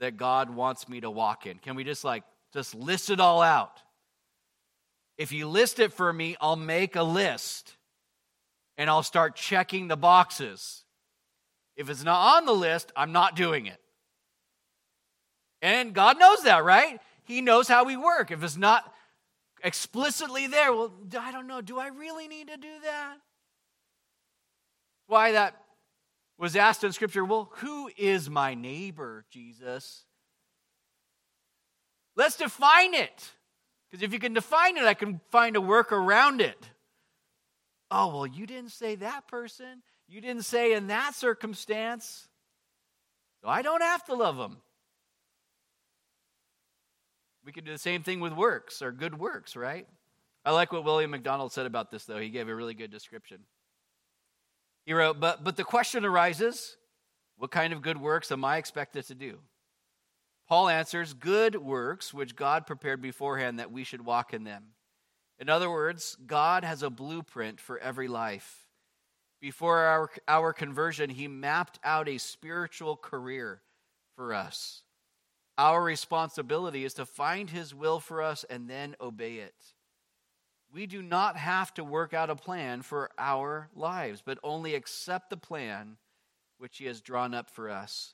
[0.01, 1.57] that God wants me to walk in?
[1.59, 2.23] Can we just like,
[2.53, 3.81] just list it all out?
[5.17, 7.77] If you list it for me, I'll make a list
[8.77, 10.83] and I'll start checking the boxes.
[11.77, 13.79] If it's not on the list, I'm not doing it.
[15.61, 16.99] And God knows that, right?
[17.23, 18.31] He knows how we work.
[18.31, 18.91] If it's not
[19.63, 21.61] explicitly there, well, I don't know.
[21.61, 23.17] Do I really need to do that?
[25.05, 25.60] Why that
[26.41, 30.05] was asked in Scripture, well, who is my neighbor, Jesus?
[32.15, 33.31] Let's define it.
[33.89, 36.57] Because if you can define it, I can find a work around it.
[37.91, 39.83] Oh, well, you didn't say that person.
[40.07, 42.27] You didn't say in that circumstance.
[43.43, 44.57] So I don't have to love them.
[47.45, 49.87] We could do the same thing with works or good works, right?
[50.43, 52.19] I like what William MacDonald said about this, though.
[52.19, 53.41] He gave a really good description.
[54.85, 56.77] He wrote, But, but the question arises
[57.37, 59.39] what kind of good works am I expected to do?
[60.47, 64.75] Paul answers, Good works which God prepared beforehand that we should walk in them.
[65.39, 68.67] In other words, God has a blueprint for every life.
[69.39, 73.61] Before our, our conversion, He mapped out a spiritual career
[74.15, 74.83] for us.
[75.57, 79.55] Our responsibility is to find His will for us and then obey it.
[80.73, 85.29] We do not have to work out a plan for our lives, but only accept
[85.29, 85.97] the plan
[86.57, 88.13] which He has drawn up for us.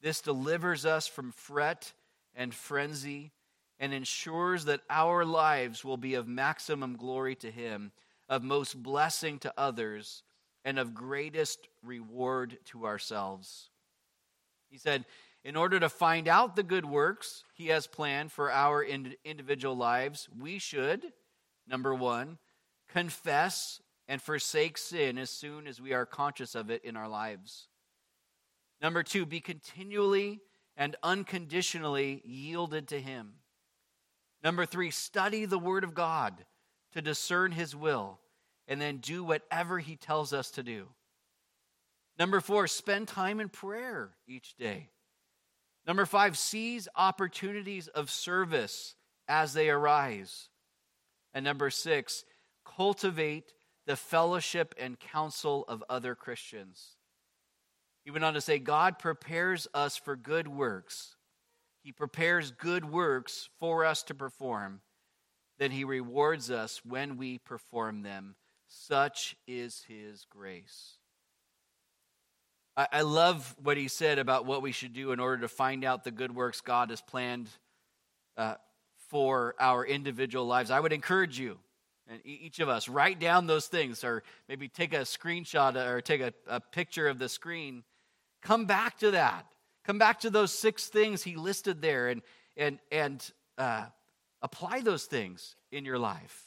[0.00, 1.92] This delivers us from fret
[2.34, 3.32] and frenzy
[3.78, 7.92] and ensures that our lives will be of maximum glory to Him,
[8.28, 10.22] of most blessing to others,
[10.64, 13.68] and of greatest reward to ourselves.
[14.70, 15.04] He said,
[15.44, 20.28] in order to find out the good works He has planned for our individual lives,
[20.40, 21.12] we should,
[21.66, 22.38] number one,
[22.88, 27.68] confess and forsake sin as soon as we are conscious of it in our lives.
[28.80, 30.40] Number two, be continually
[30.76, 33.34] and unconditionally yielded to Him.
[34.42, 36.44] Number three, study the Word of God
[36.92, 38.20] to discern His will
[38.68, 40.88] and then do whatever He tells us to do.
[42.18, 44.90] Number four, spend time in prayer each day.
[45.86, 48.94] Number five, seize opportunities of service
[49.28, 50.48] as they arise.
[51.34, 52.24] And number six,
[52.64, 53.52] cultivate
[53.86, 56.96] the fellowship and counsel of other Christians.
[58.04, 61.16] He went on to say, God prepares us for good works.
[61.82, 64.80] He prepares good works for us to perform.
[65.58, 68.36] Then he rewards us when we perform them.
[68.68, 70.98] Such is his grace.
[72.76, 75.84] I, I love what he said about what we should do in order to find
[75.84, 77.48] out the good works God has planned
[78.36, 78.54] uh,
[79.08, 80.70] for our individual lives.
[80.70, 81.58] I would encourage you
[82.08, 86.20] and each of us write down those things or maybe take a screenshot or take
[86.20, 87.82] a, a picture of the screen.
[88.42, 89.46] Come back to that.
[89.84, 92.22] Come back to those six things he listed there and
[92.56, 93.86] and and uh,
[94.42, 96.42] apply those things in your life.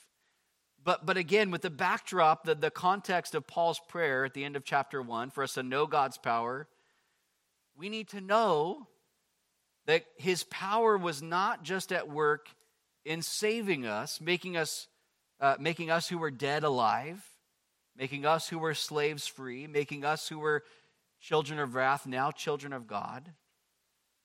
[0.83, 4.55] But but again with the backdrop the, the context of paul's prayer at the end
[4.55, 6.67] of chapter one for us to know god's power
[7.75, 8.87] we need to know
[9.87, 12.49] that his power was not just at work
[13.05, 14.87] in saving us making us
[15.39, 17.23] uh, making us who were dead alive,
[17.95, 20.63] making us who were slaves free, making us who were
[21.21, 23.31] children of wrath now children of God,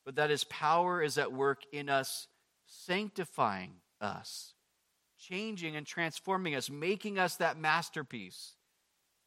[0.04, 2.28] but that his power is at work in us,
[2.66, 4.54] sanctifying us,
[5.18, 8.54] changing and transforming us, making us that masterpiece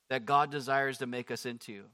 [0.10, 1.86] that God desires to make us into.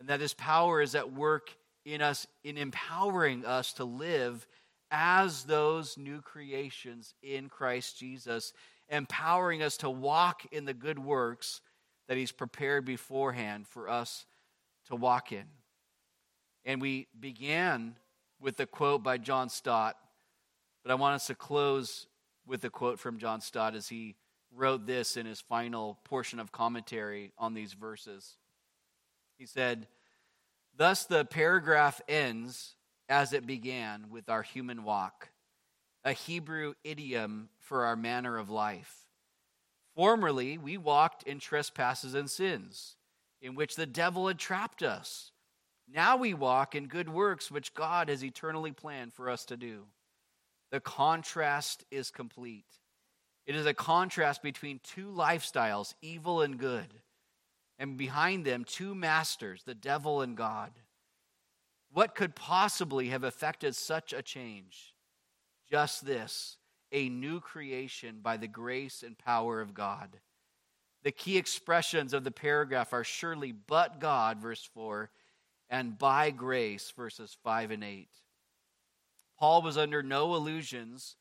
[0.00, 1.50] And that his power is at work
[1.94, 4.46] in us, in empowering us to live
[4.90, 8.52] as those new creations in Christ Jesus
[8.88, 11.60] empowering us to walk in the good works
[12.08, 14.24] that He's prepared beforehand for us
[14.86, 15.44] to walk in.
[16.64, 17.96] And we began
[18.40, 19.96] with a quote by John Stott,
[20.82, 22.06] but I want us to close
[22.46, 24.16] with a quote from John Stott as he
[24.54, 28.36] wrote this in his final portion of commentary on these verses.
[29.36, 29.86] He said,
[30.78, 32.76] Thus the paragraph ends
[33.08, 35.30] as it began with our human walk
[36.04, 38.94] a Hebrew idiom for our manner of life.
[39.96, 42.94] Formerly, we walked in trespasses and sins,
[43.42, 45.32] in which the devil had trapped us.
[45.92, 49.86] Now we walk in good works which God has eternally planned for us to do.
[50.70, 52.78] The contrast is complete.
[53.44, 56.94] It is a contrast between two lifestyles, evil and good,
[57.78, 60.72] and behind them, two masters, the devil and God.
[61.92, 64.94] What could possibly have affected such a change?
[65.70, 66.56] just this
[66.90, 70.18] a new creation by the grace and power of God.
[71.02, 75.10] The key expressions of the paragraph are surely but God, verse 4,
[75.68, 78.08] and by grace, verses 5 and 8.
[79.38, 81.16] Paul was under no illusions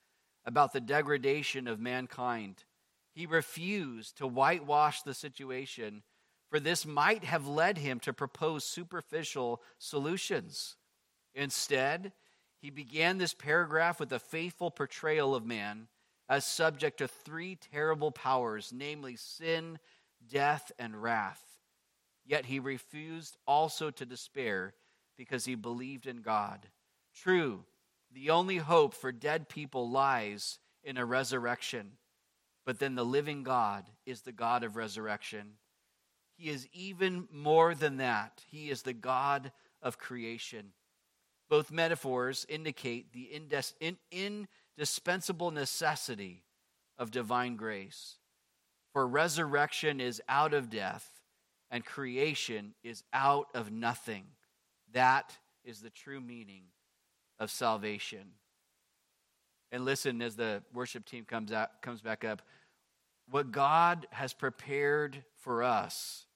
[0.45, 2.64] about the degradation of mankind.
[3.14, 6.01] He refused to whitewash the situation,
[6.49, 10.75] for this might have led him to propose superficial solutions.
[11.35, 12.13] Instead,
[12.59, 15.87] he began this paragraph with a faithful portrayal of man
[16.29, 19.79] as subject to three terrible powers, namely sin,
[20.29, 21.41] death, and wrath.
[22.25, 24.73] Yet he refused also to despair
[25.17, 26.67] because he believed in God.
[27.15, 27.63] True,
[28.11, 31.93] the only hope for dead people lies in a resurrection,
[32.65, 35.53] but then the living God is the God of resurrection.
[36.38, 40.73] He is even more than that, He is the God of creation.
[41.49, 43.31] Both metaphors indicate the
[44.11, 46.43] indispensable necessity
[46.97, 48.17] of divine grace.
[48.93, 51.09] For resurrection is out of death,
[51.71, 54.25] and creation is out of nothing.
[54.93, 56.63] That is the true meaning
[57.39, 58.33] of salvation.
[59.71, 62.41] And listen as the worship team comes out comes back up.
[63.29, 66.26] What God has prepared for us,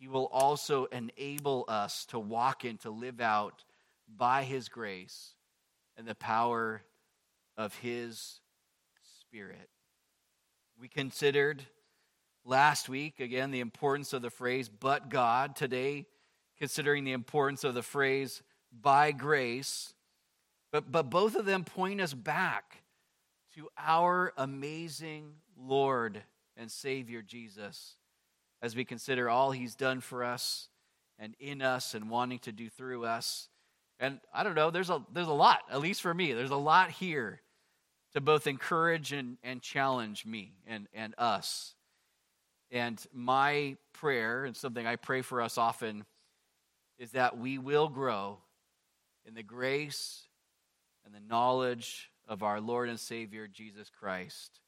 [0.00, 3.64] He will also enable us to walk in, to live out
[4.08, 5.34] by His grace
[5.98, 6.82] and the power
[7.58, 8.40] of His
[9.20, 9.68] Spirit.
[10.80, 11.62] We considered
[12.46, 15.54] last week, again, the importance of the phrase, but God.
[15.54, 16.06] Today,
[16.56, 18.42] considering the importance of the phrase,
[18.72, 19.92] by grace.
[20.72, 22.84] But, but both of them point us back
[23.54, 26.22] to our amazing Lord
[26.56, 27.96] and Savior Jesus
[28.62, 30.68] as we consider all he's done for us
[31.18, 33.48] and in us and wanting to do through us.
[33.98, 36.56] And I don't know, there's a, there's a lot, at least for me, there's a
[36.56, 37.40] lot here
[38.12, 41.74] to both encourage and, and challenge me and, and us.
[42.70, 46.04] And my prayer, and something I pray for us often,
[46.98, 48.38] is that we will grow
[49.26, 50.22] in the grace
[51.04, 54.60] and the knowledge of our Lord and Savior, Jesus Christ.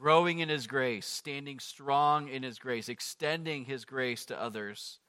[0.00, 5.00] Growing in His grace, standing strong in His grace, extending His grace to others,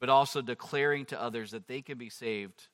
[0.00, 2.68] but also declaring to others that they can be saved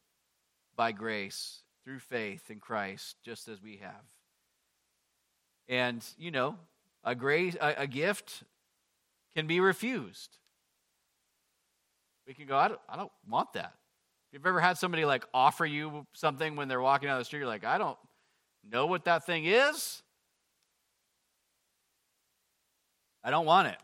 [0.77, 4.05] by grace through faith in Christ, just as we have.
[5.69, 6.57] And, you know,
[7.05, 8.43] a, grace, a, a gift
[9.37, 10.39] can be refused.
[12.27, 13.75] We can go, I don't, I don't want that.
[14.29, 17.41] If you've ever had somebody like offer you something when they're walking down the street,
[17.41, 17.99] you're like, I don't
[18.71, 20.03] know what that thing is.
[23.25, 23.79] I don't want it.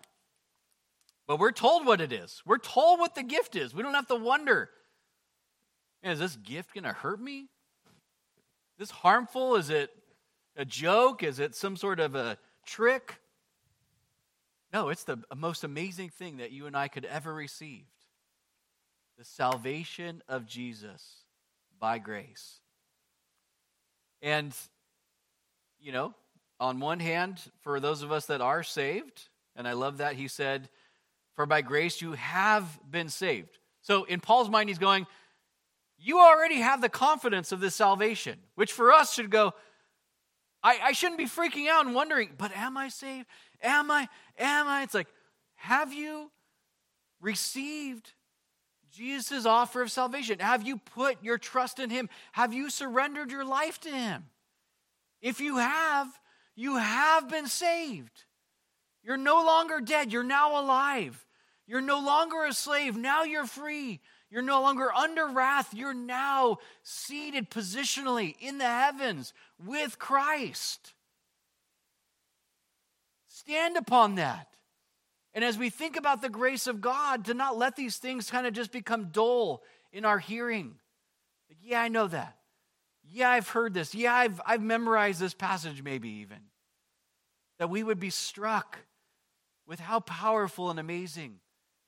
[1.27, 2.43] But we're told what it is.
[2.45, 3.75] We're told what the gift is.
[3.75, 4.71] We don't have to wonder
[6.03, 7.41] is this gift going to hurt me?
[7.41, 9.57] Is this harmful?
[9.57, 9.91] Is it
[10.57, 11.23] a joke?
[11.23, 13.19] Is it some sort of a trick?
[14.73, 17.85] No, it's the most amazing thing that you and I could ever receive
[19.19, 21.25] the salvation of Jesus
[21.79, 22.61] by grace.
[24.23, 24.55] And,
[25.79, 26.15] you know,
[26.59, 29.29] on one hand, for those of us that are saved,
[29.61, 30.71] and I love that he said,
[31.37, 33.59] For by grace you have been saved.
[33.83, 35.07] So in Paul's mind, he's going,
[35.99, 39.53] You already have the confidence of this salvation, which for us should go,
[40.63, 43.27] I, I shouldn't be freaking out and wondering, but am I saved?
[43.63, 44.09] Am I?
[44.39, 44.83] Am I?
[44.83, 45.09] It's like,
[45.57, 46.31] have you
[47.21, 48.15] received
[48.91, 50.39] Jesus' offer of salvation?
[50.39, 52.09] Have you put your trust in Him?
[52.33, 54.25] Have you surrendered your life to Him?
[55.21, 56.09] If you have,
[56.57, 58.25] you have been saved.
[59.03, 61.25] You're no longer dead, you're now alive.
[61.67, 64.01] You're no longer a slave, now you're free.
[64.31, 69.33] You're no longer under wrath, you're now seated positionally in the heavens
[69.65, 70.95] with Christ.
[73.27, 74.47] Stand upon that.
[75.35, 78.47] And as we think about the grace of God, to not let these things kind
[78.47, 80.75] of just become dull in our hearing.
[81.49, 82.37] Like, yeah, I know that.
[83.13, 83.95] Yeah, I've heard this.
[83.95, 86.39] Yeah, I've, I've memorized this passage, maybe even.
[87.59, 88.79] That we would be struck
[89.71, 91.37] with how powerful and amazing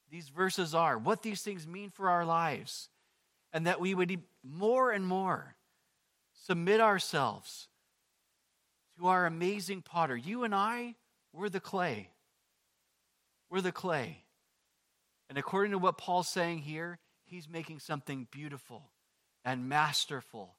[0.09, 2.89] these verses are, what these things mean for our lives,
[3.53, 5.57] and that we would more and more
[6.33, 7.67] submit ourselves
[8.97, 10.17] to our amazing potter.
[10.17, 10.95] You and I,
[11.33, 12.11] we're the clay.
[13.51, 14.23] We're the clay.
[15.29, 18.93] And according to what Paul's saying here, he's making something beautiful
[19.45, 20.55] and masterful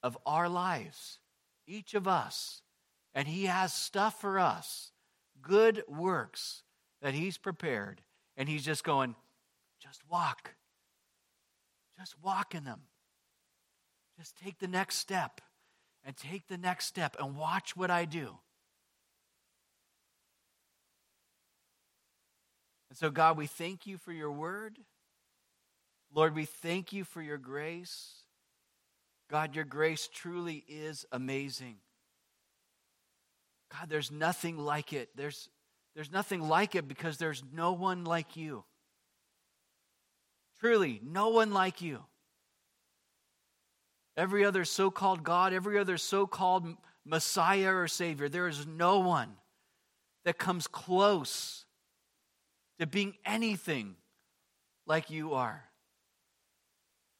[0.00, 1.18] of our lives,
[1.66, 2.62] each of us.
[3.16, 4.92] And he has stuff for us,
[5.42, 6.62] good works
[7.02, 8.00] that he's prepared.
[8.36, 9.16] And he's just going,
[9.82, 10.54] just walk.
[11.98, 12.82] Just walk in them.
[14.18, 15.40] Just take the next step
[16.04, 18.38] and take the next step and watch what I do.
[22.88, 24.78] And so, God, we thank you for your word.
[26.14, 28.22] Lord, we thank you for your grace.
[29.30, 31.76] God, your grace truly is amazing.
[33.70, 35.10] God, there's nothing like it.
[35.14, 35.50] There's,
[35.98, 38.62] there's nothing like it because there's no one like you.
[40.60, 42.04] Truly, no one like you.
[44.16, 46.68] Every other so called God, every other so called
[47.04, 49.30] Messiah or Savior, there is no one
[50.24, 51.64] that comes close
[52.78, 53.96] to being anything
[54.86, 55.64] like you are.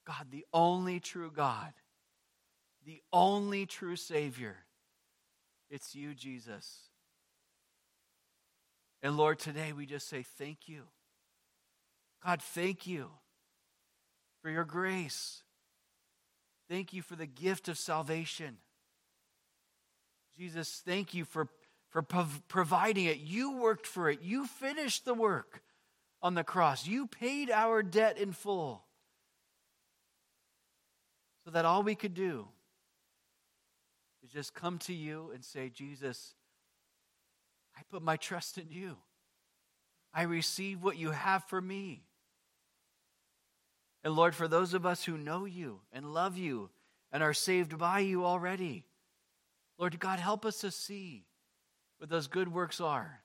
[0.06, 1.72] God, the only true God,
[2.86, 4.54] the only true Savior.
[5.68, 6.87] It's you, Jesus.
[9.02, 10.82] And Lord, today we just say thank you.
[12.24, 13.10] God, thank you
[14.42, 15.42] for your grace.
[16.68, 18.58] Thank you for the gift of salvation.
[20.36, 21.48] Jesus, thank you for
[21.90, 23.18] for providing it.
[23.18, 24.20] You worked for it.
[24.22, 25.62] You finished the work
[26.20, 26.86] on the cross.
[26.86, 28.84] You paid our debt in full.
[31.44, 32.48] So that all we could do
[34.22, 36.34] is just come to you and say, Jesus,
[37.78, 38.96] I put my trust in you.
[40.12, 42.02] I receive what you have for me.
[44.02, 46.70] And Lord, for those of us who know you and love you
[47.12, 48.84] and are saved by you already,
[49.78, 51.24] Lord God, help us to see
[51.98, 53.20] what those good works are.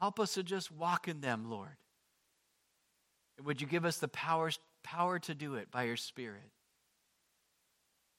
[0.00, 1.76] Help us to just walk in them, Lord.
[3.38, 4.50] And would you give us the power,
[4.82, 6.50] power to do it by your Spirit?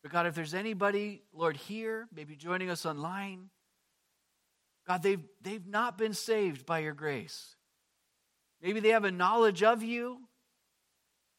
[0.02, 3.50] But God, if there's anybody, Lord, here, maybe joining us online,
[4.88, 7.56] God, they've, they've not been saved by your grace.
[8.62, 10.20] Maybe they have a knowledge of you.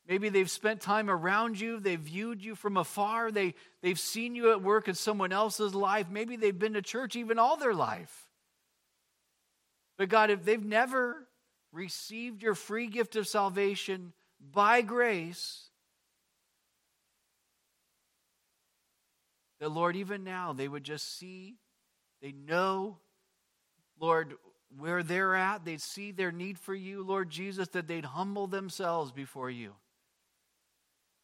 [0.06, 1.80] Maybe they've spent time around you.
[1.80, 3.30] They've viewed you from afar.
[3.30, 6.10] They, they've seen you at work in someone else's life.
[6.10, 8.26] Maybe they've been to church even all their life.
[9.96, 11.26] But God, if they've never
[11.72, 14.12] received your free gift of salvation
[14.52, 15.70] by grace,
[19.60, 21.56] that Lord, even now they would just see,
[22.20, 22.98] they know,
[24.04, 24.34] Lord,
[24.76, 29.12] where they're at, they'd see their need for you, Lord Jesus, that they'd humble themselves
[29.12, 29.72] before you.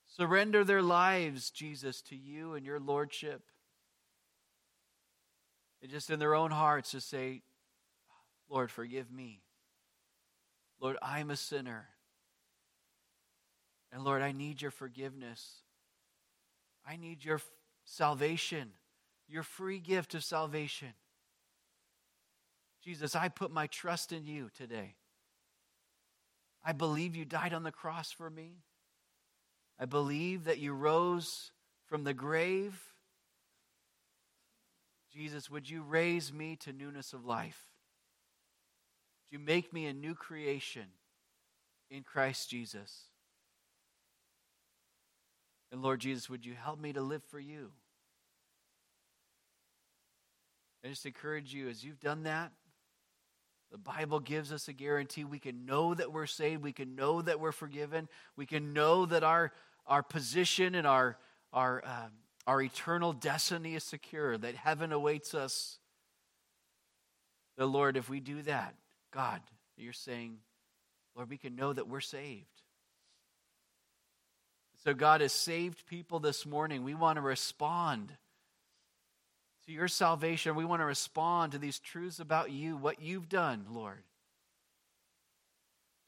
[0.07, 3.43] Surrender their lives, Jesus, to you and your lordship.
[5.83, 7.43] And just in their own hearts to say,
[8.49, 9.43] Lord, forgive me.
[10.81, 11.87] Lord, I'm a sinner.
[13.93, 15.57] And Lord, I need your forgiveness.
[16.87, 17.43] I need your
[17.85, 18.70] salvation,
[19.28, 20.95] your free gift of salvation.
[22.83, 24.95] Jesus, I put my trust in you today.
[26.64, 28.62] I believe you died on the cross for me.
[29.78, 31.53] I believe that you rose
[31.87, 32.78] from the grave.
[35.12, 37.66] Jesus, would you raise me to newness of life?
[39.31, 40.87] Would you make me a new creation
[41.91, 43.05] in Christ Jesus?
[45.72, 47.70] And Lord Jesus, would you help me to live for you?
[50.85, 52.53] I just encourage you as you've done that.
[53.71, 55.25] The Bible gives us a guarantee.
[55.25, 56.62] We can know that we're saved.
[56.62, 58.09] We can know that we're forgiven.
[58.37, 59.53] We can know that our,
[59.87, 61.16] our position and our,
[61.53, 62.11] our, um,
[62.47, 65.79] our eternal destiny is secure, that heaven awaits us.
[67.57, 68.75] The Lord, if we do that,
[69.12, 69.41] God,
[69.77, 70.39] you're saying,
[71.14, 72.47] Lord, we can know that we're saved.
[74.85, 76.85] So, God has saved people this morning.
[76.85, 78.16] We want to respond
[79.71, 80.57] to your salvation.
[80.57, 84.03] We want to respond to these truths about you, what you've done, Lord,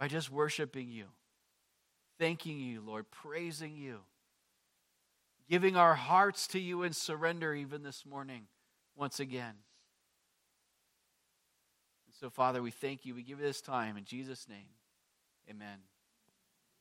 [0.00, 1.04] by just worshiping you,
[2.18, 4.00] thanking you, Lord, praising you,
[5.48, 8.42] giving our hearts to you in surrender even this morning,
[8.96, 9.54] once again.
[12.06, 13.14] And so, Father, we thank you.
[13.14, 14.66] We give you this time in Jesus' name.
[15.48, 15.78] Amen.